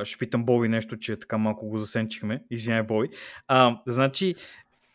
[0.05, 2.45] ще питам Боби нещо, че така малко го засенчихме.
[2.51, 3.09] Извиняй, Боби.
[3.49, 4.35] А, значи,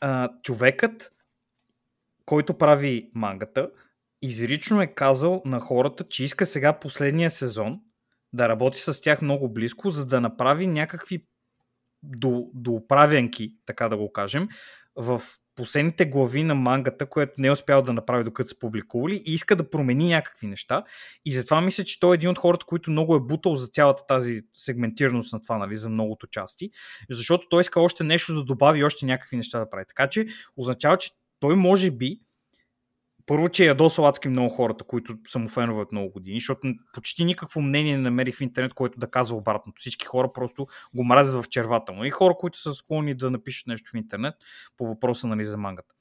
[0.01, 1.11] а, човекът,
[2.25, 3.69] който прави мангата,
[4.21, 7.79] изрично е казал на хората, че иска сега последния сезон
[8.33, 11.25] да работи с тях много близко, за да направи някакви
[12.03, 14.47] до, доправянки, така да го кажем,
[14.95, 15.21] в
[15.57, 19.55] последните глави на мангата, което не е успял да направи докато са публикували и иска
[19.55, 20.83] да промени някакви неща.
[21.25, 24.05] И затова мисля, че той е един от хората, които много е бутал за цялата
[24.07, 26.69] тази сегментираност на това, нали, за многото части,
[27.09, 29.85] защото той иска още нещо да добави, още някакви неща да прави.
[29.87, 30.25] Така че
[30.57, 32.19] означава, че той може би
[33.27, 36.67] първо, че е ядосал адски много хората, които са му фенове от много години, защото
[36.93, 39.79] почти никакво мнение не намерих в интернет, което да казва обратното.
[39.79, 42.03] Всички хора просто го мразят в червата му.
[42.03, 44.35] И хора, които са склонни да напишат нещо в интернет
[44.77, 45.93] по въпроса нали, за мангата.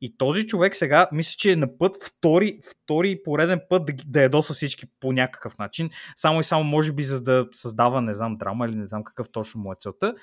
[0.00, 4.22] И този човек сега, мисля, че е на път втори, втори пореден път да, да
[4.22, 5.90] ядоса всички по някакъв начин.
[6.16, 9.30] Само и само, може би, за да създава, не знам, драма или не знам какъв
[9.32, 10.14] точно му е целта,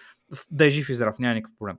[0.51, 1.77] да е жив и здрав, няма никакъв проблем.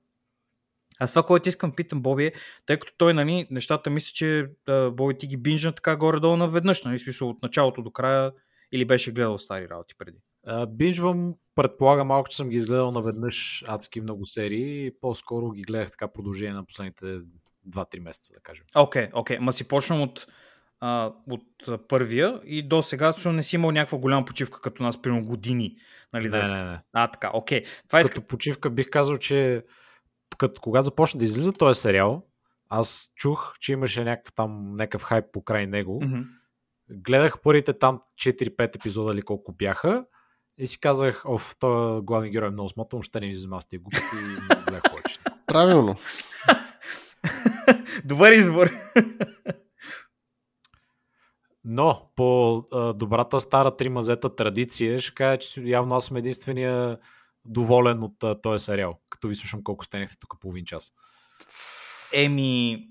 [1.03, 2.33] Аз това, което искам да питам Боби е,
[2.67, 6.83] тъй като той, нали, нещата мисля, че а, Боби ти ги бинжна така горе-долу наведнъж,
[6.85, 8.33] нали, смисъл от началото до края,
[8.73, 10.19] или беше гледал стари работи преди.
[10.47, 15.63] А, Бинжвам, предполагам малко, че съм ги изгледал наведнъж адски много серии и по-скоро ги
[15.63, 17.21] гледах така продължение на последните
[17.69, 18.67] 2-3 месеца, да кажем.
[18.75, 20.27] Окей, окей, ма си почвам от,
[20.81, 25.25] а, от първия и до сега не си имал някаква голяма почивка като нас, примерно
[25.25, 25.77] години.
[26.13, 26.49] Нали, Не, да...
[26.49, 26.79] не, не.
[26.93, 27.65] А, така, окей.
[27.87, 28.15] Това иска...
[28.15, 29.65] Като почивка бих казал, че
[30.37, 32.23] като, когато започна да излиза този сериал,
[32.69, 36.01] аз чух, че имаше някакъв там някакъв хайп покрай него.
[36.05, 36.21] Мгм.
[36.91, 40.05] Гледах първите там 4-5 епизода или колко бяха
[40.59, 43.67] и си казах, оф, този главен герой е много смотан, ще не ми занимава с
[43.67, 45.19] тия глупости и не гледах повече.
[45.47, 45.97] Правилно.
[48.05, 48.71] Добър избор.
[51.65, 56.99] Но по а, добрата стара три мазета традиция ще кажа, че явно аз съм единствения
[57.45, 60.93] доволен от а, този сериал, като ви слушам колко стенехте тук половин час.
[62.15, 62.85] Еми,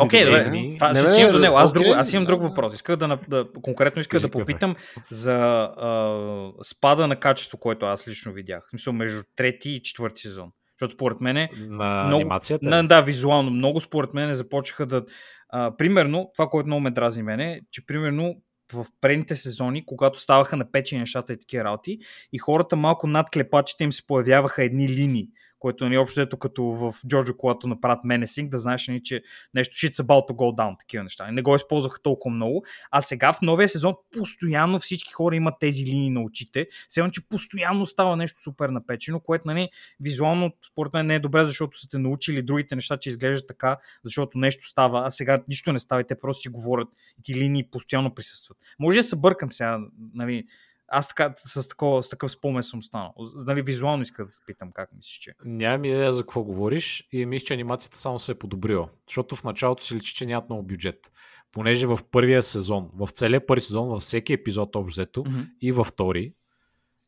[0.00, 0.44] Окей, добре.
[0.46, 1.56] Еми, Това не, ще не, стигам до него.
[1.56, 2.74] Аз, окей, друго, аз имам да, друг въпрос.
[2.74, 4.76] Исках да, да конкретно исках да попитам
[5.10, 5.34] за
[5.76, 8.66] а, спада на качество, което аз лично видях.
[8.66, 10.50] В смисъл между трети и четвърти сезон.
[10.80, 12.68] Защото според мен на много- анимацията.
[12.68, 13.50] На, да, визуално.
[13.50, 15.04] Много според мен започнаха да...
[15.48, 18.34] А, примерно, това, което много ме дразни мене, е, че примерно
[18.72, 21.98] в предните сезони, когато ставаха на печени нещата и такива работи,
[22.32, 25.28] и хората малко над клепачите им се появяваха едни линии,
[25.62, 29.22] което нали, общо ето като в Джорджо, когато направят Menacing, да знаеш, нали, че
[29.54, 31.30] нещо shit's about to go down, такива неща.
[31.30, 32.64] Не го използваха толкова много.
[32.90, 36.66] А сега в новия сезон постоянно всички хора имат тези линии на очите.
[36.88, 39.68] Сега, че постоянно става нещо супер напечено, което нали,
[40.00, 43.76] визуално според мен не е добре, защото са те научили другите неща, че изглежда така,
[44.04, 47.34] защото нещо става, а сега нищо не става и те просто си говорят и ти
[47.34, 48.58] линии постоянно присъстват.
[48.78, 49.78] Може да се бъркам сега,
[50.14, 50.44] нали,
[50.92, 53.14] аз така, с, такова, с такъв спомен съм станал.
[53.34, 55.34] Нали, визуално иска да питам как мислиш, че.
[55.44, 58.88] Нямам идея за какво говориш и мисля, че анимацията само се е подобрила.
[59.08, 61.12] Защото в началото си личи, че нямат много бюджет.
[61.52, 65.46] Понеже в първия сезон, в целия първи сезон, във всеки епизод общо mm-hmm.
[65.60, 66.32] и във втори,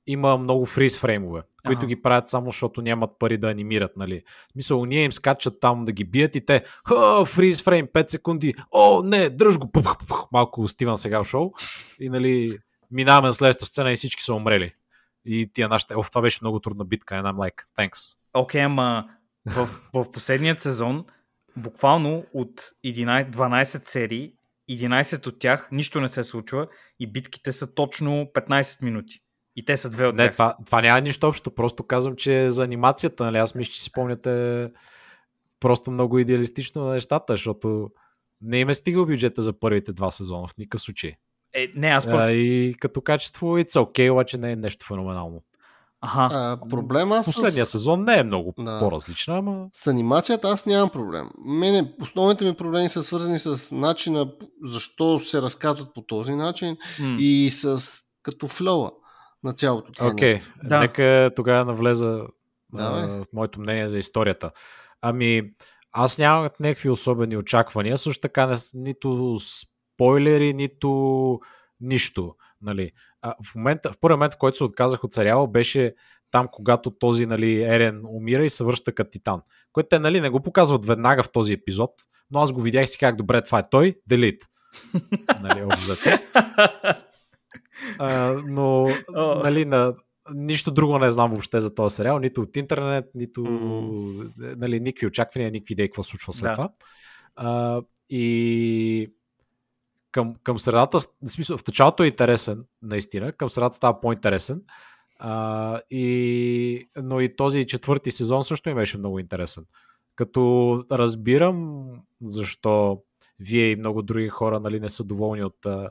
[0.07, 1.87] има много фриз фреймове, които ага.
[1.87, 4.23] ги правят само защото нямат пари да анимират, нали.
[4.49, 6.65] В смисъл, ние им скачат там да ги бият и те,
[7.27, 11.51] фриз фрейм, 5 секунди, о, не, дръж го, пух, пух, малко Стивен сега шоу
[12.01, 12.59] и нали,
[12.95, 14.75] минаваме на следващата сцена и всички са умрели.
[15.25, 18.19] И тия нашите, оф, това беше много трудна битка, and I'm like, thanks.
[18.35, 19.09] Окей, okay, ама
[19.47, 21.05] в, в последният сезон,
[21.57, 24.35] буквално от 11, 12 серии,
[24.71, 26.69] 11 от тях нищо не се случва
[27.01, 29.19] и битките са точно 15 минути.
[29.57, 30.33] И те са две от не, тях.
[30.33, 33.85] Това, това няма нищо общо, просто казвам, че за анимацията, нали, аз мисля, че си
[33.85, 34.69] спомняте
[35.61, 37.91] просто много идеалистично на нещата, защото
[38.41, 41.17] не им е стигал бюджета за първите два сезона в никакъв случай.
[41.55, 45.43] Е, не, аз а, И като качество it's okay, обаче не е нещо феноменално.
[46.01, 46.29] Ага.
[46.35, 47.71] А, проблема Последния с...
[47.71, 48.79] сезон не е много да.
[48.79, 49.67] по-различна, ама...
[49.73, 51.31] С анимацията аз нямам проблем.
[51.47, 54.33] Мене, основните ми проблеми са свързани с начина,
[54.65, 57.19] защо се разказват по този начин mm.
[57.19, 57.81] и с
[58.23, 58.91] като флоа
[59.45, 60.35] на цялото това okay.
[60.35, 60.53] нещо.
[60.65, 60.81] Да.
[60.81, 62.21] Нека тогава навлеза
[62.73, 64.51] да, а, в моето мнение за историята.
[65.03, 65.43] Ами,
[65.93, 69.39] аз нямам някакви особени очаквания, също така не, нито
[69.95, 71.41] спойлери, нито
[71.81, 72.35] нищо.
[72.63, 72.91] Нали.
[73.23, 75.95] А в, момента, в първи момент, в който се отказах от сериала, беше
[76.31, 79.43] там, когато този нали, Ерен умира и се връща като Титан.
[79.73, 81.91] Което те нали, не го показват веднага в този епизод,
[82.31, 84.43] но аз го видях си как добре, това е той, делит.
[85.43, 85.69] нали,
[87.99, 88.89] а, но,
[89.45, 89.95] нали, на,
[90.35, 94.55] нищо друго не знам въобще за този сериал, нито от интернет, нито mm.
[94.57, 96.55] нали, никакви очаквания, никакви идеи какво случва след да.
[96.55, 96.71] това.
[97.37, 99.15] А, и
[100.15, 104.63] към, към средата, в смисъл, в началото е интересен, наистина, към средата става по-интересен.
[105.19, 109.65] А, и, но и този четвърти сезон също им беше много интересен.
[110.17, 111.85] Като разбирам
[112.23, 113.03] защо
[113.41, 115.91] вие и много други хора нали, не са доволни от а,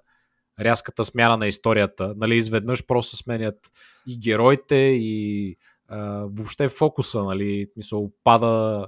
[0.60, 2.14] рязката смяна на историята.
[2.18, 3.72] Нали, изведнъж просто сменят
[4.08, 5.56] и героите, и
[5.88, 7.24] а, въобще фокуса.
[7.24, 8.88] Нали, мисъл, пада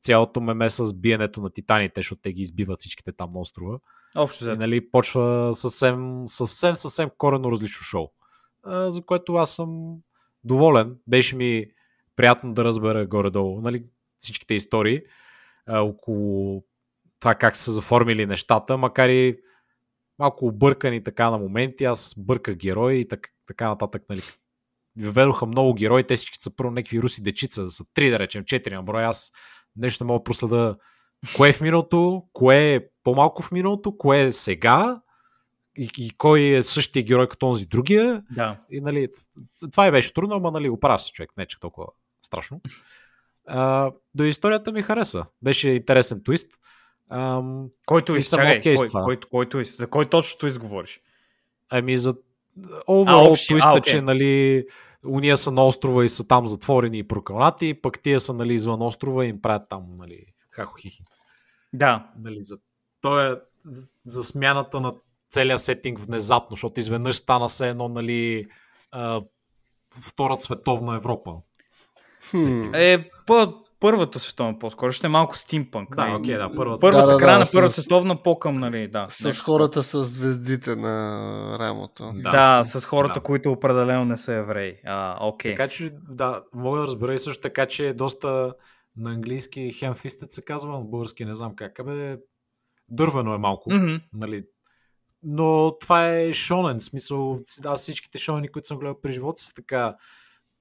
[0.00, 3.78] цялото меме с биенето на титаните, защото те ги избиват всичките там на острова.
[4.16, 8.08] Общо и, нали, почва съвсем, съвсем, съвсем корено различно шоу,
[8.62, 9.96] а, за което аз съм
[10.44, 10.96] доволен.
[11.06, 11.66] Беше ми
[12.16, 13.84] приятно да разбера горе-долу нали,
[14.18, 15.02] всичките истории
[15.66, 16.64] а, около
[17.20, 19.38] това как са заформили нещата, макар и
[20.18, 21.84] малко объркани така на моменти.
[21.84, 24.02] Аз бърках герои и така, така нататък.
[24.10, 24.22] Нали.
[24.98, 28.74] Въведоха много герои, те всички са първо някакви руси дечица, са три да речем, четири
[28.74, 29.04] на брой.
[29.04, 29.32] Аз
[29.76, 30.76] нещо мога да
[31.36, 35.00] кое е в миналото, кое е по-малко в миналото, кое е сега
[35.78, 38.22] и, и кой е същия герой като този другия.
[38.30, 38.56] Да.
[38.70, 39.08] И, нали,
[39.70, 41.86] това и беше трудно, ама нали, оправя се човек, не че толкова
[42.22, 42.60] страшно.
[43.46, 45.24] А, до историята ми хареса.
[45.42, 46.52] Беше интересен твист.
[47.10, 48.30] Ам, кой твист?
[48.30, 51.00] Чакай, okay кой, кой, кой, кой За кой точно твист говориш?
[51.70, 52.14] Ами за
[52.88, 53.82] overall твиста, okay.
[53.82, 54.64] че нали,
[55.06, 58.82] уния са на острова и са там затворени и прокълнати, пък тия са нали, извън
[58.82, 61.04] острова и им правят там нали, хахохихи.
[61.72, 62.10] Да.
[62.18, 62.58] Нали, за,
[63.02, 63.40] то е
[64.04, 64.94] за, смяната на
[65.30, 68.46] целия сетинг внезапно, защото изведнъж стана се едно, нали,
[70.08, 71.34] Втора световна Европа.
[72.30, 72.74] Хм.
[72.74, 75.96] Е, по, първата световна по-скоро, ще е малко стимпанк.
[75.96, 76.14] Да, нали?
[76.14, 76.80] окей, да, първата.
[76.80, 77.76] Първата да, края да, на първата с...
[77.80, 79.06] световна по-към, нали, да.
[79.10, 79.44] С нещо.
[79.44, 82.12] хората с звездите на рамото.
[82.14, 83.20] Да, да с хората, да.
[83.20, 84.74] които определено не са евреи.
[84.86, 85.54] А, окей.
[85.54, 88.54] Така че, да, мога да разбера и също така, че е доста
[88.96, 91.78] на английски хемфистът се казва, на български не знам как.
[91.78, 92.16] Абе,
[92.92, 93.70] дървено е малко.
[93.70, 94.02] Mm-hmm.
[94.12, 94.44] Нали?
[95.22, 99.96] Но това е шонен, смисъл, аз всичките шонени, които съм гледал при живота си, така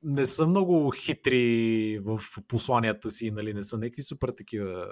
[0.04, 4.88] не са много хитри в посланията си, нали, не са някакви супер такива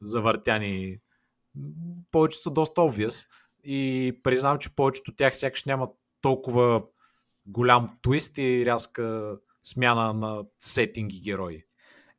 [0.00, 0.98] завъртяни.
[2.10, 3.26] Повечето са доста obvious
[3.64, 6.82] и признавам, че повечето от тях сякаш нямат толкова
[7.46, 11.64] голям твист и рязка смяна на сетинг и герои.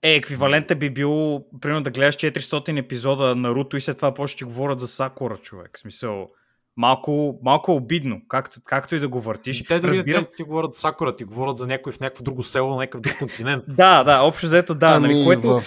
[0.03, 4.43] Е, еквивалента би бил, примерно да гледаш 400 епизода на Руто и след това почти
[4.43, 5.77] говорят за Сакура, човек.
[5.77, 6.29] В смисъл,
[6.77, 9.63] малко, малко обидно, както, както и да го въртиш.
[9.63, 10.25] Те дори Разбирам...
[10.25, 13.17] те ти говорят Сакура, ти говорят за някой в някакво друго село, на някакъв друг
[13.19, 13.63] континент.
[13.77, 14.87] Да, да, общо взето да.
[14.87, 15.59] ами, нали, което...
[15.59, 15.63] в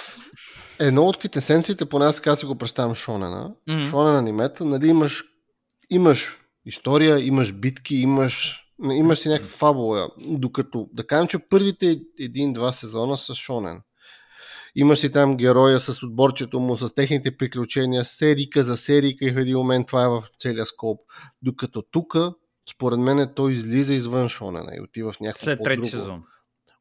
[0.78, 3.84] едно от квитесенциите, поне аз така си го представям Шонена, Мгм.
[3.84, 5.24] Шонен анимета, нали имаш,
[5.90, 12.72] имаш история, имаш битки, имаш, имаш си някаква фабула, докато да кажем, че първите един-два
[12.72, 13.82] сезона са Шонен.
[14.74, 19.38] Имаш си там героя с отборчето му, с техните приключения, серийка за серийка и в
[19.38, 21.00] един момент това е в целия скоп.
[21.42, 22.16] Докато тук,
[22.72, 26.24] според мен, той излиза извън Шонена и отива в някакво След трети сезон.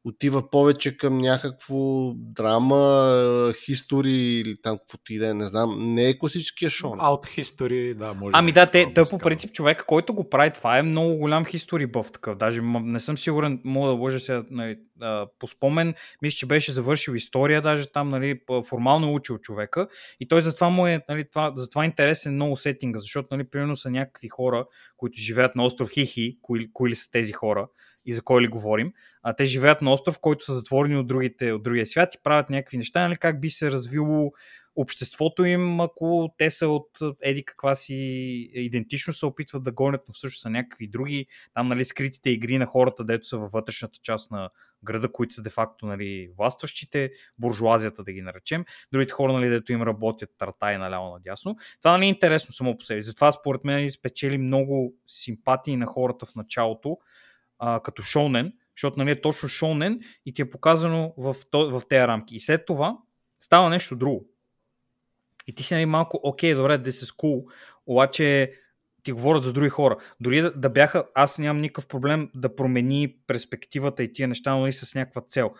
[0.04, 5.94] Отива повече към някакво драма, хистори или там каквото и да е, не знам.
[5.94, 6.98] Не е класическия Шонен.
[6.98, 10.78] Out history, да, може Ами да, те, се по принцип човека, който го прави, това
[10.78, 12.36] е много голям хистори бъв такъв.
[12.36, 15.94] Даже не съм сигурен, мога да лъжа сега нали, а, по спомен.
[16.22, 19.88] Мисля, че беше завършил история, даже там нали, формално е учил човека.
[20.20, 23.76] И той затова му е, нали, това, затова е интересен много сетинга, защото нали, примерно
[23.76, 27.68] са някакви хора, които живеят на остров Хихи, кои, кои ли са тези хора
[28.06, 28.92] и за кой ли говорим.
[29.22, 32.50] А те живеят на остров, който са затворени от, другите, от другия свят и правят
[32.50, 34.32] някакви неща, нали, как би се развило
[34.76, 36.88] обществото им, ако те са от
[37.22, 37.94] еди каква си
[38.54, 42.66] идентичност, се опитват да гонят, но всъщност са някакви други, там нали, скритите игри на
[42.66, 44.50] хората, дето са във вътрешната част на
[44.84, 49.82] града, които са де-факто нали, властващите, буржуазията да ги наречем, другите хора, нали, дето им
[49.82, 51.56] работят тартай наляво надясно.
[51.82, 53.00] Това нали, е интересно само по себе.
[53.00, 56.98] Затова според мен спечели много симпатии на хората в началото,
[57.64, 62.06] а, като шоунен, защото нали, е точно шоунен и ти е показано в, в тези
[62.06, 62.36] рамки.
[62.36, 62.98] И след това
[63.40, 64.28] става нещо друго.
[65.46, 67.44] И ти си нали, малко, окей, добре, да се cool,
[67.86, 68.52] обаче
[69.02, 69.96] ти говорят за други хора.
[70.20, 74.66] Дори да, да бяха, аз нямам никакъв проблем да промени перспективата и тия неща, но
[74.66, 75.50] и с някаква цел.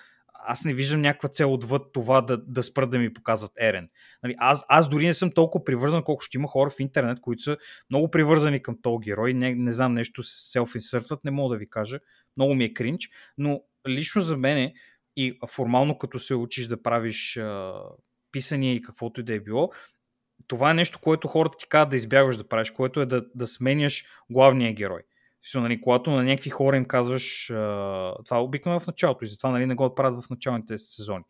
[0.47, 3.89] Аз не виждам някаква цел отвъд това да, да спрат да ми показват Ерен.
[4.23, 7.43] Нали, аз, аз дори не съм толкова привързан, колко ще има хора в интернет, които
[7.43, 7.57] са
[7.91, 9.35] много привързани към този герой.
[9.35, 11.99] Не, не знам, нещо се селф-инсъртват, не мога да ви кажа.
[12.37, 14.73] Много ми е кринч, но лично за мен
[15.17, 17.75] и формално като се учиш да правиш а,
[18.33, 19.71] писания и каквото и да е било,
[20.47, 23.47] това е нещо, което хората ти казват да избягваш да правиш, което е да, да
[23.47, 25.03] сменяш главния герой.
[25.45, 29.29] Смисъл, нали, когато на някакви хора им казваш, а, това е обикновено в началото и
[29.29, 31.25] затова нали, не го правят в началните сезони.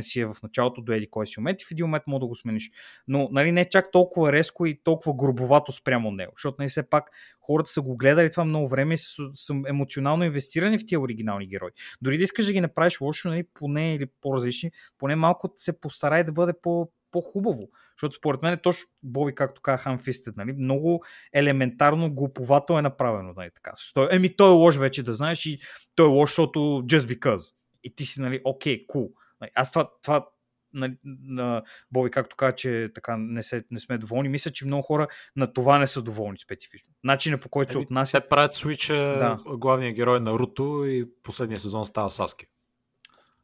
[0.00, 2.26] Си е в началото до еди кой си момент и в един момент мога да
[2.26, 2.70] го смениш.
[3.08, 7.10] Но нали, не чак толкова резко и толкова грубовато спрямо него, защото нали, все пак
[7.40, 11.46] хората са го гледали това много време и са, са емоционално инвестирани в тия оригинални
[11.46, 11.70] герои.
[12.02, 16.24] Дори да искаш да ги направиш лошо, нали, поне или по-различни, поне малко се постарай
[16.24, 17.68] да бъде по, по-хубаво.
[17.96, 23.32] Защото според мен точно Боби, както каза Хамфистед, нали, много елементарно глуповато е направено.
[23.36, 23.72] Нали, така.
[23.94, 25.58] Той, еми той е лош вече да знаеш и
[25.94, 27.54] той е лош, защото just because.
[27.82, 29.12] И ти си, нали, окей, okay, cool.
[29.40, 30.26] Нали, аз това, това
[30.72, 34.82] нали, на Боби, както каза, че така не, се, не сме доволни, мисля, че много
[34.82, 35.06] хора
[35.36, 36.94] на това не са доволни специфично.
[37.04, 38.20] Начинът по който се отнася.
[38.20, 39.38] Те правят свича Да.
[39.56, 42.46] главния герой на Руто и последния сезон става Саски.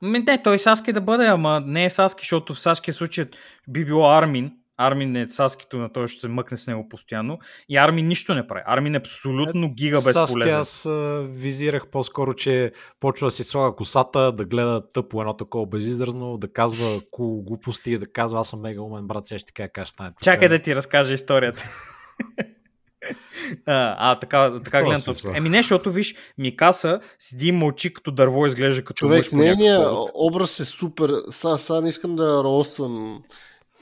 [0.02, 3.24] Ми, не, той Саски да бъде, ама не е Саски, защото в Саски случай
[3.68, 4.52] би било Армин.
[4.82, 7.38] Армин е Саскито на той, ще се мъкне с него постоянно.
[7.68, 8.62] И Армин нищо не прави.
[8.66, 10.58] Армин е абсолютно гига Саски безполезен.
[10.58, 15.66] аз а, визирах по-скоро, че почва да си слага косата, да гледа тъпо едно такова
[15.66, 19.68] безизразно, да казва кул глупости, да казва аз съм мега умен брат, сега ще ти
[19.72, 20.10] кажа стане.
[20.22, 21.64] Чакай да ти разкажа историята.
[23.66, 25.32] а, а, така, така гледам точка.
[25.36, 29.92] Еми не, защото виж, Микаса седи и мълчи като дърво, изглежда като мъж Човек, нейният
[30.14, 31.10] образ е супер.
[31.30, 33.22] Сега, сега не искам да роствам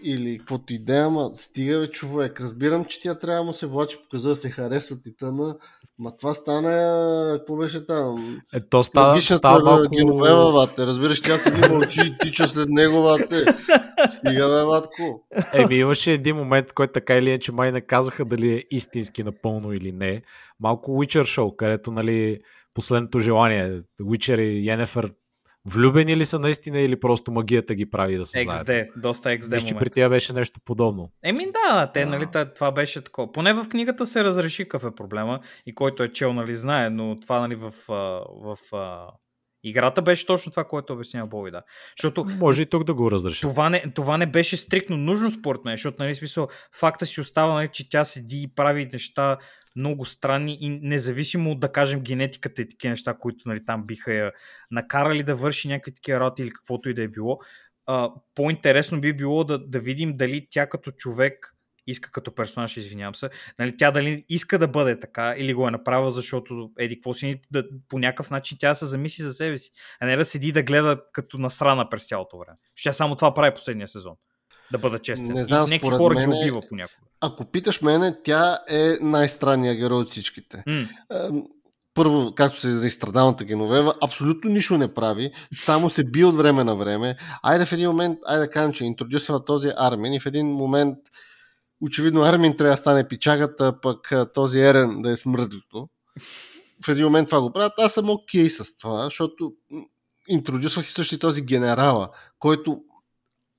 [0.03, 2.41] или каквото и да е, ама стига бе човек.
[2.41, 5.57] Разбирам, че тя трябва да му се влачи по каза да се харесват и тъна.
[5.99, 8.41] Ма това стана, какво беше там?
[8.55, 9.97] Е, то става, Логичната става малко...
[9.97, 10.87] Геновева, бате.
[10.87, 13.45] Разбираш, тя седи мълчи и тича след него, бате.
[14.09, 15.27] Стига, бе, батко.
[15.55, 19.73] Еми имаше един момент, който така или иначе май не казаха дали е истински напълно
[19.73, 20.23] или не.
[20.61, 22.39] Малко Witcher шоу, където нали,
[22.75, 25.13] последното желание, Witcher и Йенефер
[25.67, 28.39] влюбени ли са наистина или просто магията ги прави да се?
[28.39, 31.11] XD, доста XD Виж, че при тях беше нещо подобно.
[31.23, 32.07] Еми да, те, А.
[32.07, 33.33] нали, това беше такова.
[33.33, 37.21] Поне в книгата се разреши какъв е проблема и който е чел, нали, знае, но
[37.21, 39.07] това, нали, в, в а,
[39.63, 41.63] играта беше точно това, което обяснява Боби, да.
[41.97, 43.51] Защото Може и тук да го разрешат.
[43.51, 47.55] това не, това не беше стрикно нужно според мен, защото, нали, смисъл, факта си остава,
[47.55, 49.37] нали, че тя седи и прави неща
[49.77, 54.13] много странни и независимо от, да кажем, генетиката и такива неща, които, нали, там биха
[54.13, 54.33] я
[54.71, 57.39] накарали да върши някакви такива работи или каквото и да е било,
[57.87, 61.55] а, по-интересно би било да, да видим дали тя като човек
[61.91, 65.71] иска като персонаж, извинявам се, нали, тя дали иска да бъде така или го е
[65.71, 69.71] направила, защото еди какво си, да, по някакъв начин тя се замисли за себе си,
[70.01, 72.57] а не да седи да гледа като насрана през цялото време.
[72.75, 74.15] Ще тя само това прави последния сезон.
[74.73, 75.33] Да бъда честен.
[75.33, 77.07] Не знам, и някакви хора мен ги е- убива понякога.
[77.21, 80.65] Ако питаш мене, тя е най-странният герой от всичките.
[80.67, 80.89] Ем,
[81.95, 86.65] Първо, както се изрази страдалната Геновева, абсолютно нищо не прави, само се бие от време
[86.65, 87.17] на време.
[87.43, 90.47] Айде в един момент, айде да кажем, че интродюсва на този Армин и в един
[90.47, 90.99] момент
[91.81, 95.89] очевидно Армин трябва да стане пичагата, пък този Ерен да е смръдлито.
[96.85, 97.73] В един момент това го правят.
[97.79, 99.53] Аз съм окей с това, защото
[100.29, 102.09] интродюсвах и също този генерала,
[102.39, 102.81] който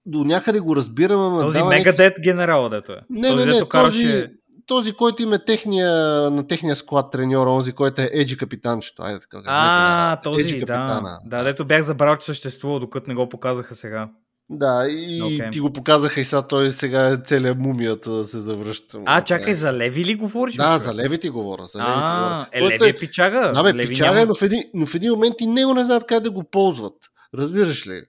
[0.06, 3.02] до някъде го разбирам, ама Този дава някакви- мегадет генерал, дето е.
[3.10, 4.22] не, този, не, не, дето караше...
[4.22, 4.28] този,
[4.66, 5.92] този, който има техния,
[6.32, 9.02] на техния склад треньор, онзи, който е Еджи капитанчето.
[9.04, 9.38] Айде така.
[9.38, 10.66] не А, генерал, този, Еджи да.
[10.66, 11.20] капитана.
[11.26, 14.10] Да, дето бях забрал, че съществува, докато не го показаха сега.
[14.52, 15.50] Да, и Окей.
[15.50, 19.00] ти го показаха и сега той сега е целият мумията да се завръща.
[19.06, 20.56] А, чакай, за Леви ли говориш?
[20.56, 20.98] Да, бе, за човек?
[20.98, 21.64] левите говоря.
[21.64, 22.48] За левите А, говоря.
[22.54, 23.52] е, Леви е пичага.
[23.54, 25.74] Да, бе, Леви пичага, няма- е, но, в един, но в един момент и него
[25.74, 26.94] не знаят как да го ползват.
[27.36, 28.02] Разбираш ли?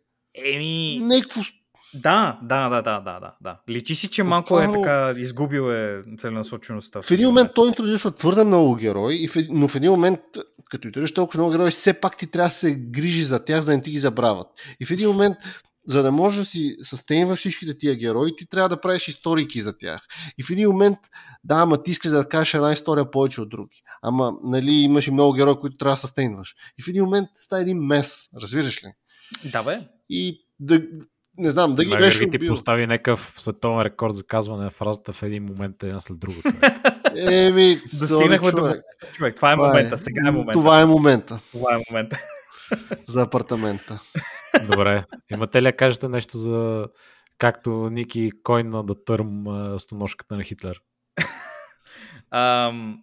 [0.47, 1.41] Еми, Някакво...
[1.95, 3.57] да, да, да, да, да, да, да.
[3.68, 7.03] Личи си, че малко е Буквално- така, изгубил е целенасочеността.
[7.03, 10.20] В един момент той интродюсва твърде много герои, един- но в един момент,
[10.70, 13.66] като интродюсваш толкова много герои, все пак ти трябва да се грижи за тях, за
[13.66, 14.47] да не ти ги забравят.
[14.80, 15.36] И в един момент,
[15.87, 19.78] за да можеш да си състейнваш всичките тия герои, ти трябва да правиш историки за
[19.78, 20.07] тях.
[20.39, 20.99] И в един момент,
[21.45, 23.83] да, ама ти искаш да кажеш една история повече от други.
[24.03, 26.55] Ама, нали, имаш и много герои, които трябва да състейнваш.
[26.78, 28.89] И в един момент става един мес, разбираш ли?
[29.53, 29.81] Да, бе.
[30.11, 30.83] И да,
[31.39, 32.49] не знам, да ги Мегер беше ти убил.
[32.49, 36.81] постави някакъв световен рекорд за казване на фразата в един момент една след другата.
[37.16, 38.83] Еми, Достигнахме sorry, до човек.
[39.12, 39.37] човек.
[39.37, 39.99] Това е Това момента.
[39.99, 40.53] Сега е момента.
[40.53, 42.18] Това е момента Това е момента.
[43.09, 43.99] За апартамента.
[44.66, 45.05] Добре.
[45.31, 46.87] Имате ли да кажете нещо за
[47.39, 49.45] както Ники Койна да търм
[49.79, 50.81] стоножката на Хитлер?
[52.31, 53.03] Ам,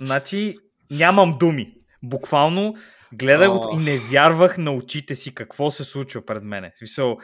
[0.00, 0.58] значи,
[0.90, 1.74] нямам думи.
[2.02, 2.74] Буквално
[3.12, 3.74] гледах го Ох.
[3.74, 6.70] и не вярвах на очите си какво се случва пред мене.
[6.74, 7.18] В смисъл,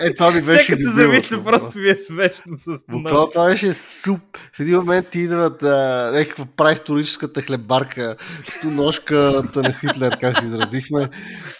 [0.00, 0.96] Е, това ми беше любимото.
[0.96, 4.38] замисля, просто ми е смешно с Буквално това беше суп.
[4.56, 8.16] В един момент ти идват а, някаква праисторическата хлебарка,
[8.50, 11.08] стоножката на Хитлер, как се изразихме.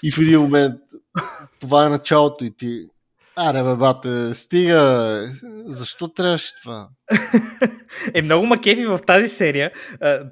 [0.02, 0.80] И в един момент
[1.60, 2.86] това е началото и ти
[3.38, 5.30] Аре, бе, бате, стига.
[5.66, 6.88] Защо трябваше това?
[8.14, 9.70] Е, много макефи в тази серия,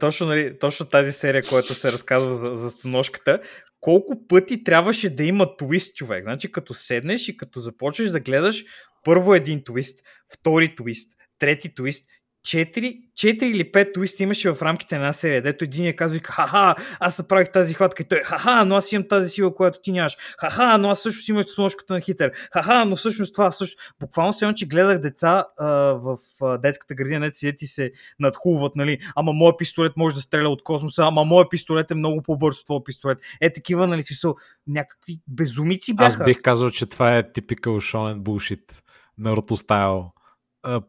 [0.01, 3.41] точно, нали, точно тази серия, която се разказва за, за стоножката,
[3.81, 6.25] колко пъти трябваше да има твист, човек.
[6.25, 8.65] Значи, като седнеш и като започнеш да гледаш
[9.05, 10.01] първо един твист,
[10.35, 12.05] втори твист, трети твист,
[12.45, 16.21] четири, четири или пет твиста имаше в рамките на една серия, дето един я казва,
[16.25, 19.93] ха-ха, аз направих тази хватка и той, ха-ха, но аз имам тази сила, която ти
[19.93, 23.83] нямаш, ха-ха, но аз също си имах ножката на хитър, ха-ха, но всъщност това също.
[24.01, 28.77] Буквално се че гледах деца а, в а, детската градина, не седят и се надхулват,
[28.77, 32.61] нали, ама моят пистолет може да стреля от космоса, ама моят пистолет е много по-бърз
[32.61, 33.19] от твоя пистолет.
[33.41, 34.37] Е, такива, нали, смисъл,
[34.67, 36.07] някакви безумици бяха.
[36.07, 38.83] Аз бих казал, че това е типикал шонен булшит.
[39.19, 40.11] Наруто стайл.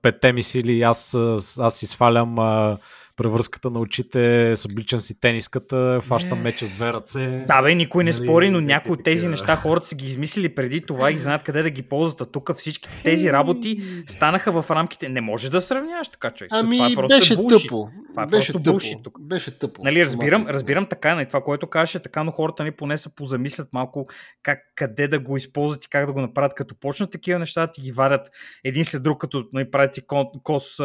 [0.01, 1.17] Петте ми сили, аз,
[1.59, 2.35] аз си свалям
[3.15, 7.43] превръзката на очите, събличам си тениската, фащам меча с две ръце.
[7.47, 10.07] Да, бе, никой не Нали, спори, но някакви някои от тези неща хората са ги
[10.07, 12.21] измислили преди това и знаят къде да ги ползват.
[12.21, 15.09] А тук всички тези работи станаха в рамките.
[15.09, 16.51] Не можеш да сравняваш така, човек.
[16.53, 17.61] Ами, това е просто беше булшит.
[17.61, 17.89] тъпо.
[18.13, 18.73] Това е беше просто тъпо.
[18.73, 19.21] булшит тук.
[19.21, 19.83] Беше тъпо.
[19.83, 23.15] Нали, разбирам, разбирам така, нали, това, което кажеш е така, но хората ни поне се
[23.15, 24.07] позамислят малко
[24.43, 26.53] как, къде да го използват и как да го направят.
[26.53, 28.29] Като почнат такива неща, ти ги варят
[28.63, 30.75] един след друг, като нали, правят си кон, кос,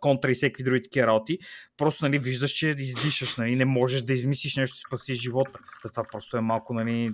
[0.00, 1.29] контра и всеки други такива работи.
[1.76, 5.58] Просто нали, виждаш, че издишаш, нали, не можеш да измислиш нещо, си спасиш живота.
[5.82, 7.12] Та Това просто е малко нали,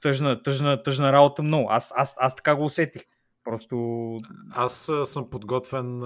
[0.00, 1.68] тъжна, тъжна, тъжна работа много.
[1.70, 3.02] Аз, аз, аз така го усетих.
[3.44, 4.16] Просто
[4.50, 6.00] Аз съм подготвен,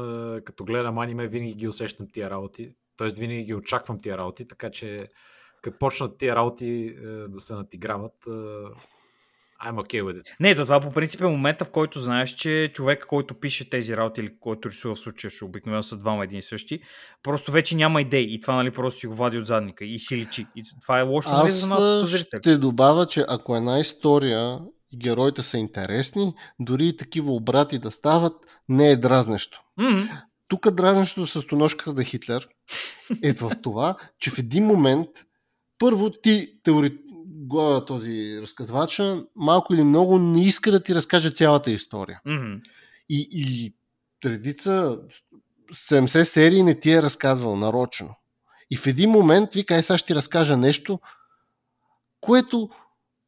[0.44, 2.74] като гледам аниме, винаги ги усещам тия работи.
[2.96, 4.98] Тоест винаги ги очаквам тия работи, така че
[5.62, 6.96] като почнат тия работи
[7.28, 8.26] да се натиграват,
[9.62, 10.22] I'm okay with it.
[10.40, 13.96] Не, то това по принцип е момента, в който знаеш, че човек, който пише тези
[13.96, 16.80] работи или който рисува в случая, ще обикновено са двама един и същи,
[17.22, 20.16] просто вече няма идеи и това нали просто си го вади от задника и си
[20.16, 20.46] личи.
[20.56, 24.58] И това е лошо нали, Аз за нас ще добавя, че ако една история
[24.92, 28.32] и героите са интересни, дори и такива обрати да стават,
[28.68, 29.60] не е дразнещо.
[29.76, 30.08] М,
[30.48, 32.48] Тук дразнещото с тоножката на Хитлер
[33.22, 35.08] е в това, че в един момент
[35.78, 36.98] първо ти теори...
[37.46, 42.20] глава този разказвача малко или много не иска да ти разкаже цялата история.
[42.24, 42.60] м.
[43.08, 43.74] И, и
[44.28, 44.98] редица
[45.72, 48.14] 70 серии не ти е разказвал нарочно.
[48.70, 51.00] И в един момент вика, е, сега ще ти разкажа нещо,
[52.20, 52.68] което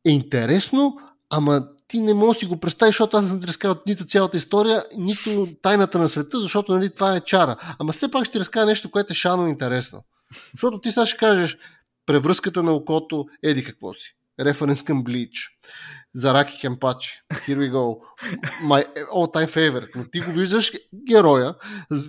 [0.06, 0.98] е интересно,
[1.30, 4.04] ама ти не можеш да си го представиш, защото аз не съм ти разказал нито
[4.04, 7.56] цялата история, нито тайната на света, защото нали, това е чара.
[7.78, 10.04] Ама все пак ще ти разкажа нещо, което е шано интересно.
[10.52, 11.58] Защото ти сега ще кажеш
[12.06, 14.16] превръзката на окото, еди какво си.
[14.40, 15.50] Референс към Bleach.
[16.14, 17.20] За Раки Кемпачи.
[17.32, 17.98] Here we go.
[18.64, 19.90] My all-time favorite.
[19.94, 20.72] Но ти го виждаш
[21.08, 21.54] героя,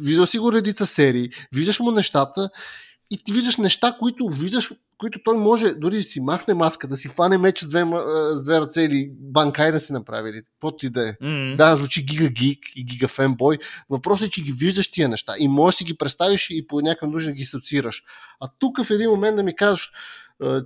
[0.02, 2.50] виждал си го редица серии, виждаш му нещата
[3.12, 6.98] и ти виждаш неща, които виждаш, които той може дори да си махне маска, да
[6.98, 7.86] си фане меч с две,
[8.32, 11.14] с две ръце или банкай да си направи, или каквото и да е.
[11.22, 11.56] М.
[11.58, 13.58] Да, звучи гига гик и гига фенбой.
[13.90, 16.82] Въпросът е, че ги виждаш тия неща и можеш да си ги представиш и по
[16.82, 18.04] някакъв начин ги асоциираш.
[18.40, 19.92] А тук в един момент да ми кажеш,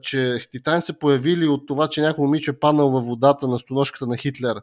[0.02, 4.08] че Титан се появили от това, че някой момиче е паднал във водата на стоножката
[4.08, 4.56] на Хитлер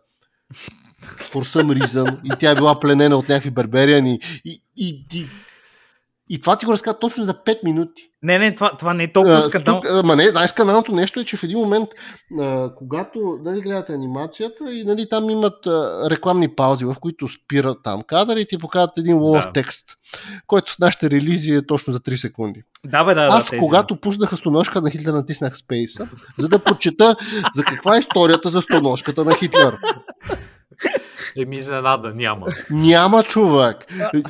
[1.02, 5.26] for some reason и тя е била пленена от някакви бербериани и, и, и, и
[6.36, 8.02] това ти го разказва точно за 5 минути.
[8.22, 9.74] Не, не, това, това не е толкова А, скандал.
[9.74, 11.88] тук, ама не, най-скандалното нещо е, че в един момент,
[12.40, 17.78] а, когато нали, гледате анимацията и нали, там имат а, рекламни паузи, в които спират
[17.84, 19.52] там кадър и ти показват един лов Да.
[19.52, 19.84] текст,
[20.46, 22.62] който в нашите релизи е точно за 3 секунди.
[22.86, 23.50] Да, бе, да, Аз, да.
[23.50, 23.60] тези.
[23.60, 26.08] когато пуснаха стоножка на Хитлер, натиснах спейса,
[26.38, 27.16] за да прочета
[27.54, 29.76] за каква е историята за стоножката на Хитлер.
[31.36, 32.46] Еми, изненада няма.
[32.70, 33.76] Няма човек.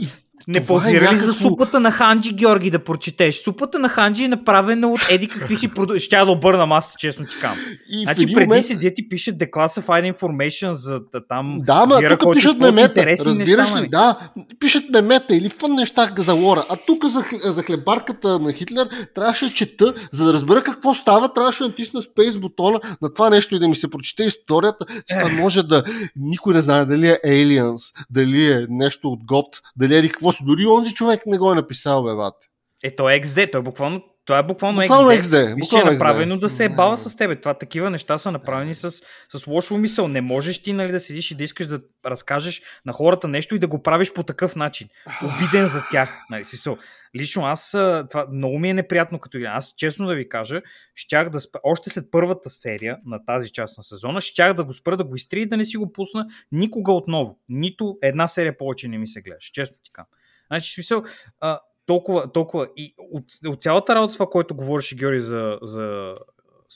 [0.00, 0.08] И,
[0.48, 3.42] Не е позира ли за супата на Ханджи, Георги, да прочетеш?
[3.42, 6.00] Супата на Ханджи е направена от еди какви си продукти.
[6.00, 7.54] Ще я да обърна аз, честно ти кам.
[7.90, 8.64] и Значи преди момент...
[8.64, 11.58] седи ти пише Declassified Information за да, там...
[11.66, 13.70] Да, ма тук пишат мемета, разбираш неща, ли?
[13.74, 13.88] нали?
[13.88, 14.30] Да,
[14.60, 16.64] пишат мемета или фън неща за лора.
[16.68, 21.34] А тук за, за хлебарката на Хитлер трябваше да чета, за да разбера какво става,
[21.34, 25.18] трябваше да натисна спейс бутона на това нещо и да ми се прочете историята, че
[25.18, 25.82] това може да...
[26.16, 29.46] Никой не знае дали е Aliens, дали е нещо от год,
[29.76, 30.44] дали е какво си.
[30.46, 32.46] Дори онзи човек не го е написал, бе, бате.
[32.82, 35.20] Е, то е XD, то е буквално това е буквално, Буквално XD.
[35.20, 36.40] XD, Виж, че е буквално направено XD.
[36.40, 37.40] да се е бава с тебе.
[37.40, 38.90] Това такива неща са направени с,
[39.28, 40.08] с лошо умисъл.
[40.08, 43.58] Не можеш ти нали, да седиш и да искаш да разкажеш на хората нещо и
[43.58, 44.88] да го правиш по такъв начин.
[45.22, 46.18] Обиден за тях.
[46.30, 46.78] Нали, смисъл.
[47.16, 47.70] Лично аз,
[48.10, 49.50] това много ми е неприятно като игра.
[49.50, 50.62] Аз, честно да ви кажа,
[50.94, 54.72] щях да спра, още след първата серия на тази част на сезона, щях да го
[54.72, 57.38] спра, да го изтрия и да не си го пусна никога отново.
[57.48, 59.44] Нито една серия повече не ми се гледаш.
[59.44, 60.06] Честно ти кажа.
[60.50, 61.02] Значи, смисъл,
[61.40, 62.68] а, толкова, толкова.
[62.76, 66.14] И от, от цялата работа, това, което говореше Георги за, за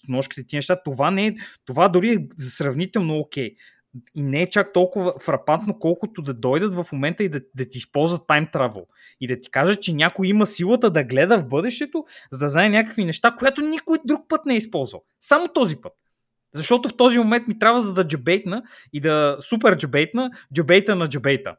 [0.09, 3.55] ножките и тия неща, това, не е, това дори е сравнително окей.
[4.15, 7.79] И не е чак толкова фрапантно, колкото да дойдат в момента и да, да ти
[7.79, 8.85] използват тайм travel.
[9.21, 12.69] И да ти кажат, че някой има силата да гледа в бъдещето, за да знае
[12.69, 15.03] някакви неща, които никой друг път не е използвал.
[15.21, 15.93] Само този път.
[16.55, 18.63] Защото в този момент ми трябва за да джабейтна
[18.93, 21.57] и да супер джабейтна, джабейта на джабейта.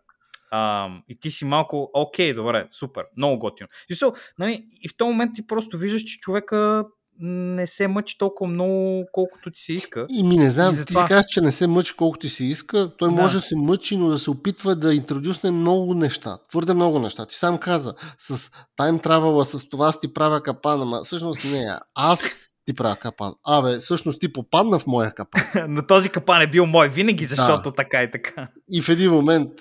[0.55, 3.67] А, и ти си малко, окей, добре, супер, много готино.
[3.89, 6.85] И, so, нали, и в този момент ти просто виждаш, че човека
[7.19, 10.05] не се мъчи толкова много, колкото ти се иска.
[10.09, 12.29] И ми не знам, И ти затова- си казваш, че не се мъчи колкото ти
[12.29, 12.91] си иска.
[12.97, 13.15] Той Да.
[13.15, 16.37] може да се мъчи, но да се опитва да интродюсне много неща.
[16.49, 17.25] Твърде много неща.
[17.25, 21.65] Ти сам каза, с тайм травела, с това аз ти правя капан, ама всъщност не,
[21.95, 23.33] аз ти правя капан.
[23.43, 25.41] Абе, всъщност ти попадна в моя капан.
[25.67, 27.35] Но този капан е бил мой винаги, Да.
[27.35, 28.47] защото така и така.
[28.71, 29.51] И в един момент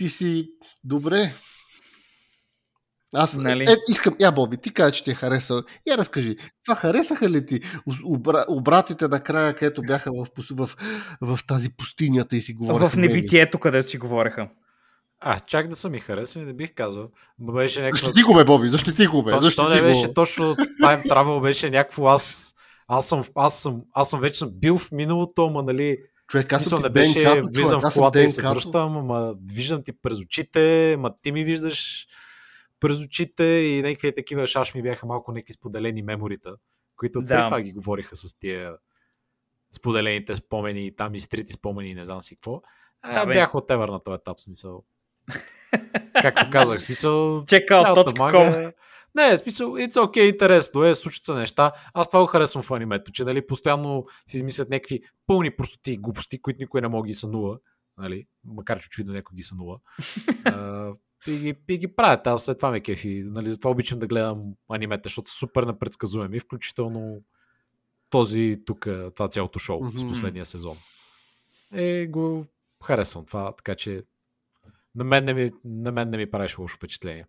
[0.00, 0.48] ти си
[0.84, 1.32] добре.
[3.14, 3.64] Аз Нали?
[3.64, 5.62] е, искам, я Боби, ти кажа, че ти е харесал.
[5.86, 7.60] Я разкажи, това харесаха ли ти
[8.04, 10.76] обра, обратите накрая, където бяха в, в, в,
[11.20, 12.88] в тази пустинята и си говореха?
[12.88, 14.48] В небитието, където си говореха.
[15.20, 17.08] А, чак да са ми харесали, не бих казал.
[17.38, 18.06] Беше някаква...
[18.06, 19.30] Защити го бе, Боби, защити го бе.
[19.30, 19.86] То, то защити не го.
[19.86, 20.44] беше точно
[20.82, 22.54] Time Travel, беше някакво аз...
[22.88, 25.98] Аз съм, аз, съм, аз съм вече съм бил в миналото, ама нали,
[26.30, 28.42] Човек, аз съм не ти беше Като, влизам човек, в аз съм колата и се
[28.42, 32.06] връщам, ама виждам ти през очите, ма ти ми виждаш
[32.80, 36.54] през очите и някакви такива шашми бяха малко някакви споделени меморита,
[36.96, 37.44] които Да.
[37.44, 38.72] това ги говориха с тия
[39.70, 42.62] споделените спомени, там и стрити спомени, не знам си какво.
[43.02, 43.34] А, Да, бе.
[43.34, 44.84] бях от евър на този етап, смисъл.
[46.22, 47.44] Както казах, смисъл...
[47.44, 48.72] Checkout.com мага-
[49.14, 51.72] Не, в смисъл, it's okay, интересно е, случат се неща.
[51.94, 55.96] Аз това го харесвам в анимето, че нали, постоянно си измислят някакви пълни простоти и
[55.96, 57.58] глупости, които никой не може да ги сънува.
[57.98, 58.26] Нали?
[58.44, 59.78] Макар че очевидно някой ги сънува.
[61.26, 62.26] И, ги, и ги правят.
[62.26, 63.22] Аз след това ме кефи.
[63.26, 67.22] Нали, затова обичам да гледам анимета, защото са супер непредсказуеми, включително
[68.10, 70.08] този тук, това цялото шоу с Мгм.
[70.12, 70.76] последния сезон.
[71.72, 72.46] Е, го
[72.84, 74.02] харесвам това, така че
[74.94, 77.26] на мен не ми, на мен не ми правеше лошо впечатление.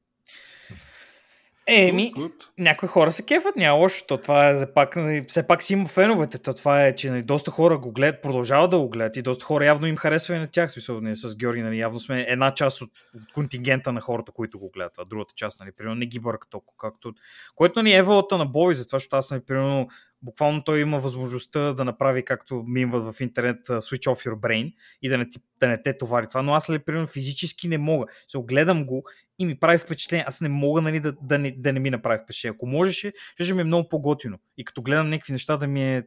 [1.68, 2.14] Еми,
[2.58, 4.06] някои хора се кефат, няма лошо.
[4.08, 6.38] То това е, все пак, нали, все пак си има феновете.
[6.38, 9.46] То това е, че нали, доста хора го гледат, продължават да го гледат и доста
[9.46, 10.72] хора явно им харесва и на тях.
[10.72, 14.60] Смисъл, ние с Георги, нали, явно сме една част от, от контингента на хората, които
[14.60, 14.94] го гледат.
[14.98, 17.14] А другата част, нали, примерно, не ги бърка толкова, както...
[17.56, 19.88] Което нали, е вълта на бой, затова, защото аз, нали, примерно,
[20.22, 25.10] буквално той има възможността да направи, както мимват в интернет, switch off your brain и
[25.10, 25.26] да не,
[25.60, 28.06] да не те товари това, но аз, нали, примерно, физически не мога.
[28.28, 29.04] Се гледам го
[29.40, 30.26] и ми прави впечатление.
[30.28, 32.56] Аз не мога нали, да, да, не, да не ми направи впечатление.
[32.56, 34.40] Ако можеше, ще ми е много по-готино.
[34.58, 36.04] И като гледам някакви неща да ми е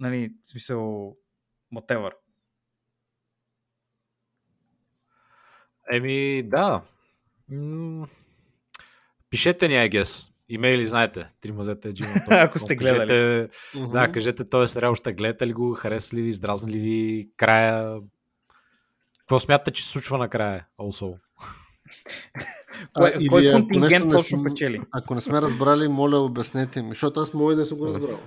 [0.00, 1.16] нали, в смисъл,
[1.74, 2.10] whatever.
[5.92, 6.82] Еми, да.
[9.30, 10.33] Пишете ни, I guess.
[10.48, 12.44] Имейли, знаете, тримазете gmail.com.
[12.44, 13.08] Ако сте гледали.
[13.08, 13.90] Кажете, Мгм.
[13.90, 17.98] да, кажете този сериал, ще гледате ли го, хареса ли ви, издразни ли ви, края.
[19.18, 20.66] Какво смятате, че се случва накрая?
[20.80, 21.14] Also.
[22.92, 24.80] Кой, или кой ако контингент точно см- печели?
[24.92, 28.20] Ако не сме разбрали, моля обяснете ми, защото аз мога и да съм го разбрал.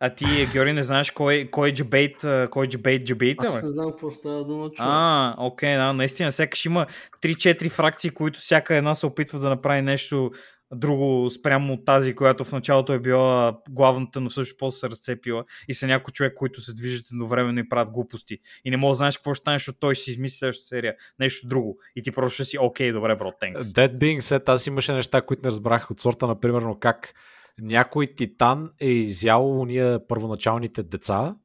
[0.00, 3.62] А ти, Георги, не знаеш кой, кой е джебейт, а, кой е джебейт джебейт, Аз
[3.62, 4.78] не знам какво става дума, човек.
[4.78, 6.86] А, окей, да, наистина, сякаш има
[7.22, 10.30] 3-4 фракции, които всяка една се опитва да направи нещо
[10.74, 15.44] друго спрямо от тази, която в началото е била главната, но също после се разцепила
[15.68, 18.38] и са някои човек, които се движат едновременно и правят глупости.
[18.64, 20.94] И не можеш да знаеш какво ще стане, защото той ще си измисли следващата серия.
[21.18, 21.78] Нещо друго.
[21.96, 23.60] И ти просто ще си, окей, добре, бро, thanks.
[23.60, 27.14] That being said, аз имаше неща, които не разбрах от сорта, например, как
[27.60, 31.36] някой титан е изял уния първоначалните деца.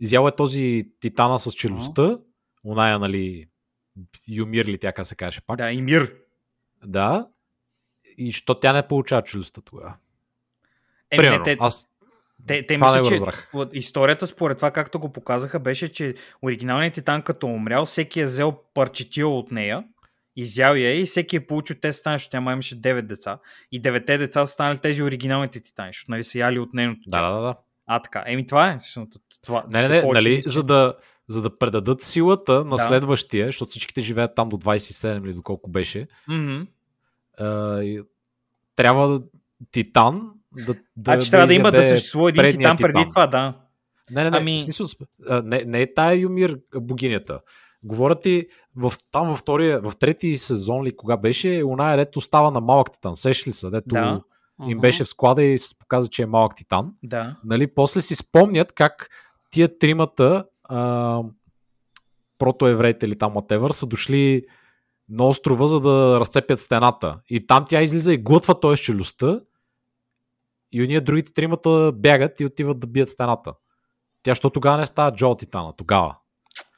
[0.00, 2.18] Изял е този титана с челюстта,
[2.64, 3.46] оная, нали,
[4.28, 5.58] Юмир ли тя, как се каже пак.
[5.58, 6.14] Да, и мир.
[6.84, 7.28] Да.
[8.18, 9.94] И що тя не получава челюстта тогава?
[11.10, 11.88] Е, Примерно, не, те, аз
[12.46, 13.20] те, те мисля, че
[13.72, 18.58] историята, според това, както го показаха, беше, че оригиналният титан като умрял, всеки е взел
[18.74, 19.84] парчетил от нея,
[20.36, 23.38] изял я и всеки е получил те стане, защото тя май имаше 9 деца.
[23.72, 27.18] И 9 деца са станали тези оригиналните титани, защото нали са яли от нейното Да,
[27.18, 27.36] тяло.
[27.36, 27.54] да, да.
[27.86, 28.24] А, така.
[28.26, 28.78] Еми това е.
[28.78, 29.12] всъщност,
[29.44, 30.94] Това, Не, не, нали, за да,
[31.26, 32.78] за да предадат силата на Да.
[32.78, 36.62] следващия, защото всичките живеят там до 27 или доколко беше, Мгм.
[37.38, 37.82] А,
[38.76, 39.24] трябва да-
[39.70, 40.30] Титан
[40.66, 43.54] да, да, значи трябва да има да съществува един титан преди това, да.
[44.10, 44.86] Не, не, не, Ами- в смисъл,
[45.28, 47.40] а, не, не е тая Юмир а, богинята.
[47.82, 52.50] Говоря ти, в, там във втория, в трети сезон ли кога беше, оная дето става
[52.50, 53.16] на малък титан.
[53.16, 54.20] Сеш ли са, дето Да.
[54.68, 56.92] им беше в склада и се показа, че е малък титан.
[57.02, 57.36] Да.
[57.44, 59.10] Нали, после си спомнят как
[59.50, 61.20] тия тримата а,
[62.38, 64.42] протоевреите или там whatever, са дошли
[65.08, 67.18] на острова, за да разцепят стената.
[67.30, 69.40] И там тя излиза и глътва той с челюстта
[70.72, 73.52] и уния другите тримата бягат и отиват да бият стената.
[74.22, 75.72] Тя, що тогава не става Джо Титана?
[75.76, 76.16] Тогава.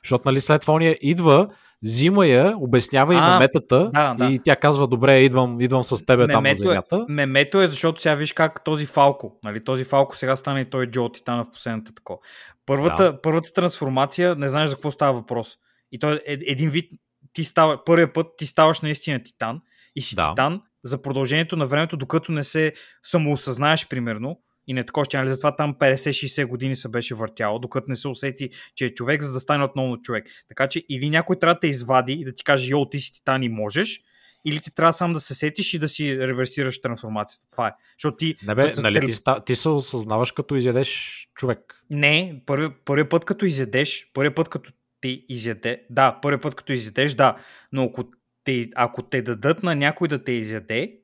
[0.04, 1.48] Защото нали, след това уния идва,
[1.84, 4.26] взима я, обяснява и А, на метата да, да.
[4.30, 7.06] и тя казва, добре, идвам, идвам с тебе там на Мемето е- земята.
[7.08, 10.86] Мемето е, защото сега виж как този Фалко, нали, този Фалко сега стане и той
[10.86, 12.20] Джо Титана в последната тако.
[12.66, 13.20] Първата, Да.
[13.22, 15.56] първата трансформация, не знаеш за какво става въпрос.
[15.92, 16.90] И той е един вид,
[17.36, 19.60] ти става, първия път ти ставаш наистина Титан
[19.96, 20.28] и си Да.
[20.28, 22.72] Титан за продължението на времето, докато не се
[23.02, 27.86] самоосъзнаеш, примерно, и не такова ще, нали, затова там 50-60 години се беше въртяло, докато
[27.88, 30.26] не се усети, че е човек, за да стане отново човек.
[30.48, 33.12] Така че или някой трябва да те извади и да ти каже, йо, ти си
[33.12, 34.00] Титан и можеш,
[34.44, 37.46] или ти трябва сам да се сетиш и да си реверсираш трансформацията.
[37.52, 37.72] Това е.
[37.98, 38.34] Защото ти...
[38.46, 41.84] Не бе, нали, ти, ста, ти се осъзнаваш като изядеш човек.
[41.90, 44.72] Не, първи, първият път като изядеш, първият път като
[45.06, 47.36] те изяде, да, първият път като изядеш, да,
[47.72, 48.04] но ако
[48.44, 50.98] те, ако те дадат на някой да те изяде,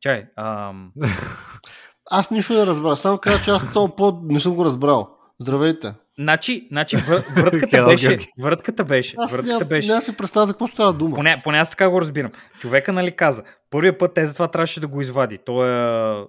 [0.00, 0.92] чай, ам,
[2.10, 5.16] Аз нищо не разбрах, само каза, че аз този под не съм го разбрал.
[5.40, 5.94] Здравейте.
[6.18, 10.68] Значи, значи вър, вратката беше, вратката беше, Аз вратката беше, няма си представя за какво
[10.68, 11.16] става дума.
[11.16, 12.30] Поне, поне аз така го разбирам.
[12.60, 15.38] Човека, нали, каза, първият път те затова трябваше да го извади.
[15.44, 15.72] Той е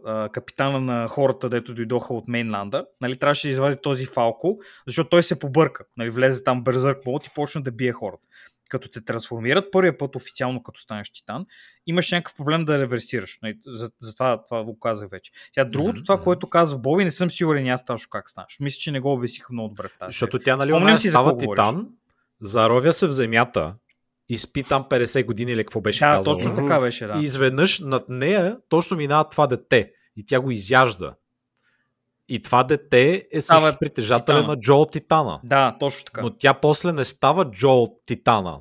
[0.05, 2.85] а, капитана на хората, дето дойдоха от Мейнланда.
[3.01, 4.57] Нали, трябваше да извади този Фалко,
[4.87, 5.83] защото той се побърка.
[5.97, 8.27] Нали, влезе там Берзърк Молт и почна да бие хората.
[8.73, 11.45] Като те трансформират първият път официално като станеш титан,
[11.87, 13.39] имаш някакъв проблем да реверсираш.
[13.43, 15.31] Нали, за, това, го казах вече.
[15.53, 18.25] Сега другото, Мгм, това, което казва Боби, не съм сигурен аз точно как.
[18.29, 20.09] Защото Мисля, че не го обясиха много добре тази.
[20.09, 21.49] Защото тя, нали, Спомням си става говориш.
[21.49, 21.87] титан,
[22.41, 23.75] заровя се в земята
[24.29, 26.35] и спи там 50 години или какво беше Да, казала.
[26.35, 27.19] точно така беше, да.
[27.21, 29.91] И изведнъж над нея точно минава това дете.
[30.17, 31.15] И тя го изяжда.
[32.29, 34.47] И това дете е Става също притежателя Титана.
[34.47, 35.39] на Джоел Титана.
[35.43, 36.21] Да, точно така.
[36.21, 38.59] Но тя после не става Джоел Титана.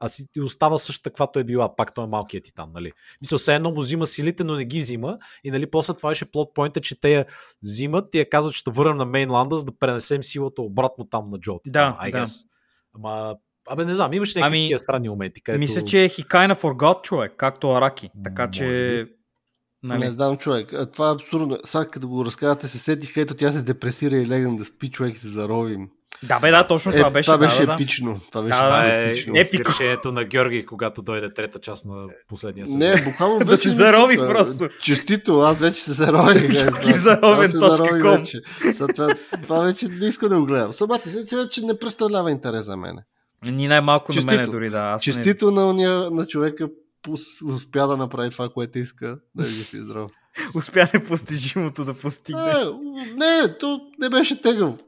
[0.00, 1.76] А си и остава същата, каквато е била.
[1.76, 2.92] Пак той е малкият титан, нали?
[3.20, 5.18] Мисля, все едно му взима силите, но не ги взима.
[5.44, 7.24] И нали, после това беше плод поинта, че те я
[7.62, 11.28] взимат и я казват, че ще върнем на Мейнланда, за да пренесем силата обратно там
[11.30, 11.96] на Джоел Титана.
[12.00, 12.18] Да, I да.
[12.18, 12.46] guess.
[12.94, 13.36] Ама,
[13.68, 15.42] абе, не знам, имаше някакви Ами, такива странни моменти.
[15.42, 15.58] Където...
[15.60, 18.10] Мисля, че е of forgot човек, както Араки.
[18.24, 19.04] Така Може че...
[19.06, 19.12] би.
[19.86, 20.72] Нали, Не знам, човек.
[20.72, 21.58] А, Това е абсурдно.
[21.64, 25.14] Сега като го разказвате, се сетих, ето тя се депресира и легна да спи, човек
[25.14, 25.88] и се заровим.
[26.22, 27.26] Да, бе, да, точно Е, това беше.
[27.26, 27.74] това беше да, да, да.
[27.74, 28.20] епично.
[28.30, 29.32] Това беше Да, Това много е епично.
[29.36, 29.70] Епико.
[29.70, 32.78] решението на Георги, когато дойде трета част на последния сезон.
[32.80, 34.28] Не, буквално Да ми зарових пука.
[34.28, 34.68] просто.
[34.82, 36.50] Честито, аз вече се зарових.
[36.52, 38.22] Георги Заровен точка
[38.86, 40.72] това, това вече не иска да го гледам.
[40.72, 43.02] Самата си, че вече не представлява интерес за мене.
[43.46, 44.34] Ни най-малко на Честито.
[44.34, 44.78] мене дори, да.
[44.78, 46.68] Аз Честито на, уния, на човека
[47.44, 49.18] успя да направи това, което иска.
[49.34, 50.10] Да е жив и здрав.
[50.54, 52.42] Успя непостижимото да постигне.
[52.42, 52.78] А,
[53.16, 54.78] не, то не беше тегаво.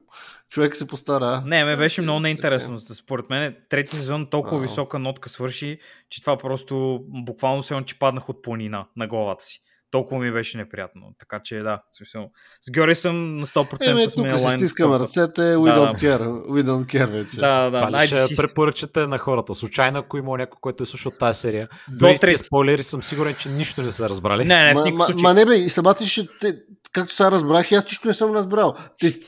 [0.50, 1.42] Човек се постара.
[1.46, 2.80] Не, ме беше много неинтересно.
[2.80, 4.62] Според мен трети сезон толкова Ау.
[4.62, 5.78] висока нотка свърши,
[6.10, 9.62] че това просто буквално се че паднах от планина на главата си.
[9.90, 11.02] Толкова ми беше неприятно.
[11.18, 12.30] Така че да, смисъл,
[12.60, 15.98] с Георги съм на 100% Еме, сме тук си стискаме ръцете, we Да, don't да.
[15.98, 17.36] care, we don't care вече.
[17.36, 19.54] Да, да, Това ли ще си- препоръчате на хората?
[19.54, 22.38] Случайно, ако има някой, който е слушал тази серия, До трети.
[22.38, 24.44] спойлери съм сигурен, че нищо не са разбрали.
[24.44, 25.22] Не, не, в Ма, никакъв ма, случай.
[25.22, 26.58] ма не бе, и самата ще, те,
[26.92, 28.74] както сега разбрах, аз нищо не съм разбрал.
[28.98, 29.20] Ти,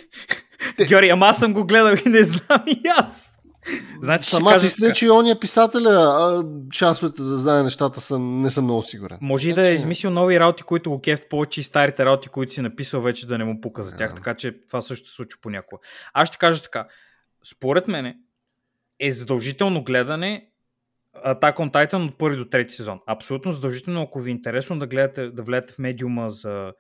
[0.81, 3.30] Георги, ама аз съм го гледал и не знам и аз.
[4.03, 4.95] Значи ще самата кажа така.
[4.95, 6.45] че и ония писателя, а,
[6.75, 9.19] шансовете да знае нещата, съм, не съм много сигурен.
[9.21, 12.53] Може и да е измислил нови работи, които го кефт повече и старите работи, които
[12.53, 15.41] си написал вече да не му пука за тях, така че това също се случва
[15.43, 15.83] понякога.
[16.15, 16.87] Аз ще кажа така.
[17.45, 18.15] Според мен
[19.01, 20.47] е задължително гледане
[21.27, 23.01] Attack on Titan от първи до трети сезон.
[23.07, 26.73] Абсолютно задължително, ако ви е интересно да, гледате, да влезете в медиума за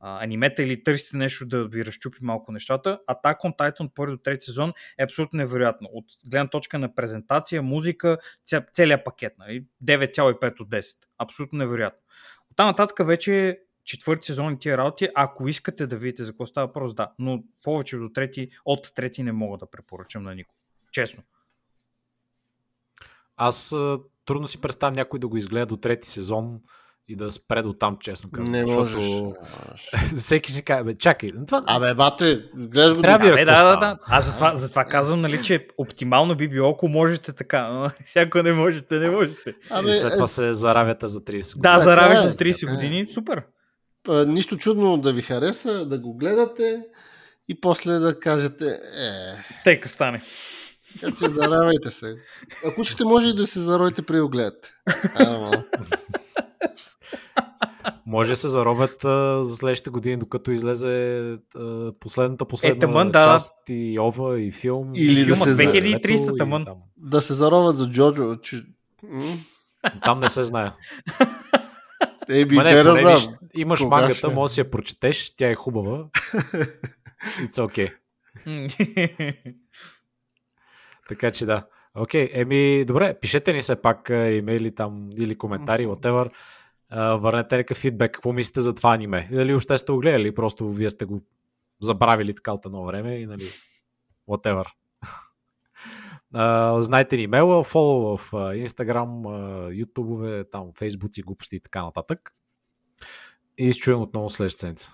[0.00, 4.12] а, анимета или търсите нещо да ви разчупи малко нещата, Attack on Titan от първи
[4.12, 5.88] до трети сезон е абсолютно невероятно.
[5.92, 9.32] От гледна точка на презентация, музика, ця, целият пакет.
[9.38, 9.64] Нали?
[9.84, 10.96] 9,5 от 10.
[11.18, 12.00] Абсолютно невероятно.
[12.50, 16.46] От там нататък вече четвърти сезон и тия работи, ако искате да видите за какво
[16.46, 17.12] става въпрос, да.
[17.18, 20.58] Но повече до трети, от трети не мога да препоръчам на никого.
[20.92, 21.22] Честно.
[23.36, 26.60] Аз а, трудно си представям някой да го изгледа до трети сезон
[27.08, 28.52] и да спре до там, честно казвам.
[28.52, 28.96] Не можеш.
[30.16, 31.64] всеки си казва, бе, чакай, това...
[31.66, 33.98] Абе, бате, гледаш го Трябва Абе, да, да, да.
[34.06, 37.68] Аз затова, затова казвам, нали, че оптимално би било, ако можете така.
[37.68, 39.54] Но всяко не можете, не можете.
[39.70, 41.62] Абе, и след е, това се заравяте за 30 години.
[41.62, 41.74] Да,
[42.12, 42.74] е, за 30 така е.
[42.74, 43.42] години, супер.
[44.08, 46.82] а, нищо чудно да ви хареса, да го гледате
[47.48, 48.78] и после да кажете, е,
[49.64, 50.22] Тека стане.
[51.00, 52.16] така че заравайте се.
[52.66, 54.70] Ако искате, може и да се заровите при да го гледате.
[55.14, 55.64] Ама,
[58.06, 61.20] Може да се заровят а, за следващите години, докато излезе
[61.56, 63.24] а, последната последна тъмън, да.
[63.24, 64.90] част и ова, и филм.
[64.94, 66.64] Или и да се за- 2300 и тъмън.
[66.64, 68.62] Там, да се зароват за Джоджо, че...
[70.04, 70.72] там не се знае.
[72.28, 73.14] Ей, би, Ма не, не, знам.
[73.14, 74.28] виж, имаш Кога мангата, ще?
[74.28, 76.04] може да си я прочетеш, тя е хубава.
[77.40, 77.92] It's okay.
[81.08, 81.66] Така че да.
[81.94, 86.30] Окей, еми, добре, пишете ни се пак имейли там или коментари, whatever.
[86.92, 89.28] Върнете някакъв фидбек, какво мислите за това аниме.
[89.32, 91.22] Дали още сте го гледали, просто вие сте го
[91.80, 93.48] забравили така от едно време и нали,
[94.28, 94.64] whatever.
[96.32, 101.60] А, знайте ни имейла, фоллоу в а, Instagram, а, YouTube, там, Facebook и глупости и
[101.60, 102.34] така нататък.
[103.58, 104.92] И се чуем отново следващата седмица.